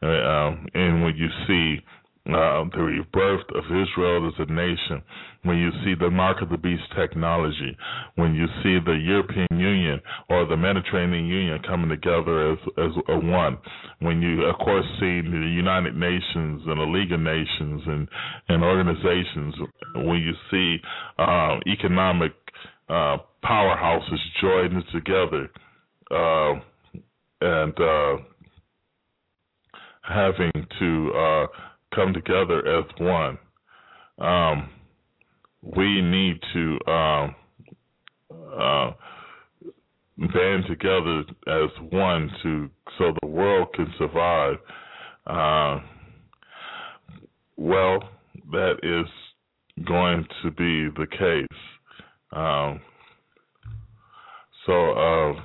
Uh, 0.04 0.08
um, 0.08 0.68
and 0.74 1.04
when 1.04 1.16
you 1.16 1.28
see 1.48 1.86
uh, 2.34 2.64
the 2.76 2.82
rebirth 2.82 3.46
of 3.56 3.64
Israel 3.66 4.28
as 4.28 4.34
a 4.48 4.52
nation, 4.52 5.02
when 5.44 5.58
you 5.58 5.72
see 5.84 5.96
the 6.00 6.10
mark 6.10 6.42
of 6.42 6.50
the 6.50 6.58
beast 6.58 6.84
technology, 6.98 7.76
when 8.16 8.34
you 8.36 8.46
see 8.64 8.78
the 8.86 8.98
European 9.04 9.48
Union 9.52 10.00
or 10.30 10.46
the 10.46 10.58
Mediterranean 10.58 11.26
Union 11.26 11.60
coming 11.68 11.90
together 11.90 12.52
as 12.54 12.58
as 12.78 12.92
a 13.10 13.18
one, 13.20 13.58
when 14.00 14.22
you 14.22 14.44
of 14.46 14.56
course 14.60 14.86
see 15.00 15.22
the 15.22 15.52
United 15.54 15.96
Nations 15.96 16.62
and 16.66 16.80
the 16.80 16.90
League 16.98 17.12
of 17.12 17.20
Nations 17.20 17.82
and 17.86 18.08
and 18.50 18.64
organizations, 18.64 19.56
when 19.96 20.18
you 20.22 20.34
see 20.50 20.78
uh, 21.18 21.58
economic 21.68 22.34
uh, 22.90 23.18
powerhouses 23.44 24.20
joining 24.42 24.84
together 24.94 25.50
uh, 26.12 26.54
and 27.42 27.74
uh, 27.80 28.18
having 30.02 30.52
to 30.80 31.12
uh, 31.16 31.48
come 31.94 32.14
together 32.14 32.80
as 32.80 32.86
one. 33.00 33.38
Um, 34.20 34.70
we 35.62 36.02
need 36.02 36.40
to 36.54 36.92
um, 36.92 37.36
uh, 38.32 38.92
band 40.18 40.66
together 40.68 41.24
as 41.48 41.70
one 41.90 42.30
to 42.44 42.70
so 42.98 43.14
the 43.22 43.28
world 43.28 43.70
can 43.74 43.94
survive. 43.98 44.56
Uh, 45.28 45.80
well, 47.58 48.10
that 48.52 48.78
is 48.84 49.08
going 49.86 50.26
to 50.44 50.52
be 50.52 50.90
the 50.98 51.08
case. 51.08 51.60
Um, 52.32 52.82
so 54.66 54.92
uh, 54.92 55.42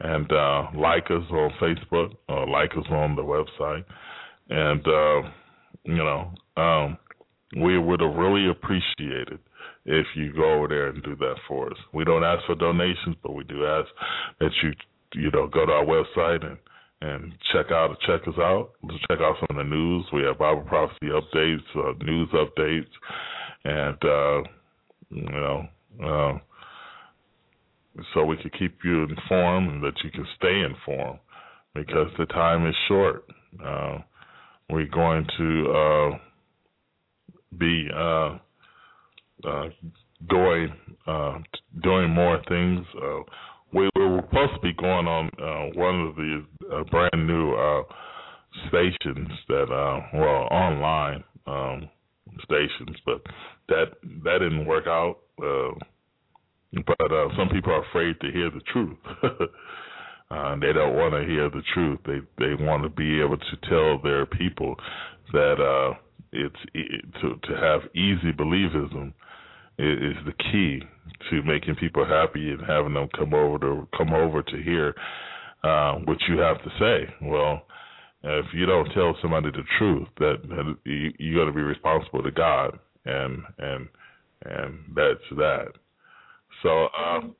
and 0.00 0.32
uh, 0.32 0.68
like 0.74 1.10
us 1.10 1.24
on 1.30 1.50
Facebook 1.60 2.14
or 2.28 2.48
like 2.48 2.70
us 2.72 2.86
on 2.90 3.14
the 3.16 3.22
website. 3.22 3.84
And 4.50 4.80
uh, 4.86 5.22
you 5.88 5.96
know, 5.96 6.30
um, 6.56 6.98
we 7.60 7.78
would 7.78 8.00
have 8.00 8.14
really 8.14 8.50
appreciated 8.50 9.38
if 9.86 10.06
you 10.14 10.32
go 10.34 10.52
over 10.52 10.68
there 10.68 10.88
and 10.88 11.02
do 11.02 11.16
that 11.16 11.36
for 11.48 11.68
us. 11.70 11.78
We 11.94 12.04
don't 12.04 12.24
ask 12.24 12.44
for 12.46 12.54
donations, 12.54 13.16
but 13.22 13.34
we 13.34 13.44
do 13.44 13.64
ask 13.64 13.88
that 14.38 14.50
you 14.62 14.72
you 15.14 15.30
know 15.30 15.46
go 15.46 15.64
to 15.64 15.72
our 15.72 15.86
website 15.86 16.44
and 16.44 16.58
and 17.00 17.32
check 17.52 17.72
out 17.72 17.96
check 18.06 18.20
us 18.28 18.38
out. 18.38 18.72
Check 19.08 19.20
out 19.20 19.36
some 19.40 19.56
of 19.58 19.64
the 19.64 19.64
news. 19.64 20.04
We 20.12 20.22
have 20.24 20.38
Bible 20.38 20.64
prophecy 20.68 21.06
updates, 21.06 21.64
uh, 21.74 21.92
news 22.04 22.28
updates, 22.34 22.92
and 23.64 23.96
uh, 24.04 24.48
you 25.10 25.30
know. 25.30 25.68
Uh, 26.04 26.38
so 28.14 28.24
we 28.24 28.36
can 28.36 28.50
keep 28.56 28.78
you 28.84 29.04
informed 29.04 29.72
and 29.72 29.82
that 29.82 29.94
you 30.04 30.10
can 30.10 30.26
stay 30.36 30.60
informed 30.60 31.18
because 31.74 32.08
the 32.18 32.26
time 32.26 32.66
is 32.66 32.74
short. 32.86 33.24
Uh, 33.64 33.98
we're 34.70 34.86
going 34.86 35.26
to 35.38 35.70
uh, 35.70 36.18
be 37.58 37.88
uh, 37.94 38.38
uh, 39.44 39.68
going 40.28 40.72
uh, 41.06 41.38
doing 41.82 42.10
more 42.10 42.40
things. 42.48 42.84
Uh, 42.96 43.20
we, 43.72 43.88
we 43.96 44.04
were 44.04 44.22
supposed 44.28 44.54
to 44.54 44.60
be 44.62 44.72
going 44.74 45.06
on 45.06 45.30
uh, 45.40 45.78
one 45.78 46.00
of 46.00 46.16
the 46.16 46.44
brand 46.90 47.26
new 47.26 47.54
stations 48.68 49.28
that 49.48 49.66
well 50.14 50.48
online 50.50 51.22
um, 51.46 51.88
stations, 52.42 52.96
but 53.04 53.22
that 53.68 53.92
that 54.24 54.38
didn't 54.40 54.66
work 54.66 54.86
out. 54.86 55.18
But 55.38 57.08
some 57.36 57.48
people 57.52 57.72
are 57.72 57.84
afraid 57.88 58.20
to 58.20 58.30
hear 58.30 58.50
the 58.50 58.60
truth. 58.72 58.98
uh, 60.30 60.56
they 60.60 60.72
don't 60.72 60.94
want 60.94 61.14
to 61.14 61.24
hear 61.26 61.48
the 61.48 61.62
truth. 61.74 62.00
They 62.04 62.20
they 62.38 62.54
want 62.62 62.82
to 62.82 62.90
be 62.90 63.20
able 63.20 63.38
to 63.38 63.68
tell 63.68 64.00
their 64.02 64.26
people 64.26 64.76
that 65.32 65.56
uh, 65.60 65.98
it's 66.32 66.56
it, 66.74 67.04
to 67.20 67.36
to 67.48 67.60
have 67.60 67.80
easy 67.94 68.32
believism 68.32 69.12
is 69.78 69.98
is 69.98 70.16
the 70.26 70.34
key 70.50 70.82
to 71.30 71.42
making 71.42 71.76
people 71.76 72.04
happy 72.04 72.50
and 72.50 72.60
having 72.66 72.94
them 72.94 73.08
come 73.16 73.32
over 73.32 73.58
to 73.58 73.88
come 73.96 74.12
over 74.12 74.42
to 74.42 74.62
hear 74.62 74.94
uh, 75.64 75.94
what 76.04 76.18
you 76.28 76.38
have 76.38 76.58
to 76.62 76.70
say. 76.78 77.14
Well, 77.22 77.62
if 78.22 78.46
you 78.52 78.66
don't 78.66 78.90
tell 78.90 79.16
somebody 79.22 79.50
the 79.50 79.62
truth, 79.78 80.08
that, 80.18 80.36
that 80.48 80.76
you, 80.84 81.12
you're 81.18 81.44
going 81.44 81.52
to 81.52 81.56
be 81.56 81.62
responsible 81.62 82.22
to 82.22 82.30
God, 82.30 82.78
and 83.04 83.42
and 83.58 83.88
and 84.44 84.78
that's 84.94 85.24
that. 85.36 85.68
So 86.62 86.88
um, 86.98 87.34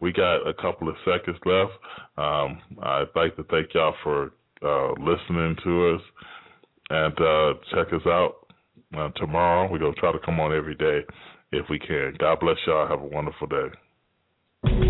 we 0.00 0.12
got 0.12 0.46
a 0.46 0.54
couple 0.54 0.88
of 0.88 0.96
seconds 1.04 1.38
left. 1.44 1.72
Um, 2.16 2.58
I'd 2.82 3.06
like 3.14 3.36
to 3.36 3.44
thank 3.44 3.74
y'all 3.74 3.94
for 4.02 4.32
uh, 4.62 4.92
listening 5.00 5.56
to 5.64 5.94
us 5.94 6.02
and 6.90 7.20
uh, 7.20 7.54
check 7.74 7.92
us 7.92 8.06
out 8.06 8.46
uh, 8.96 9.10
tomorrow. 9.16 9.70
We're 9.70 9.78
going 9.78 9.94
to 9.94 10.00
try 10.00 10.12
to 10.12 10.18
come 10.24 10.40
on 10.40 10.56
every 10.56 10.74
day 10.74 11.00
if 11.52 11.66
we 11.68 11.78
can. 11.78 12.14
God 12.18 12.40
bless 12.40 12.56
y'all. 12.66 12.88
Have 12.88 13.00
a 13.00 13.06
wonderful 13.06 13.46
day. 13.46 14.87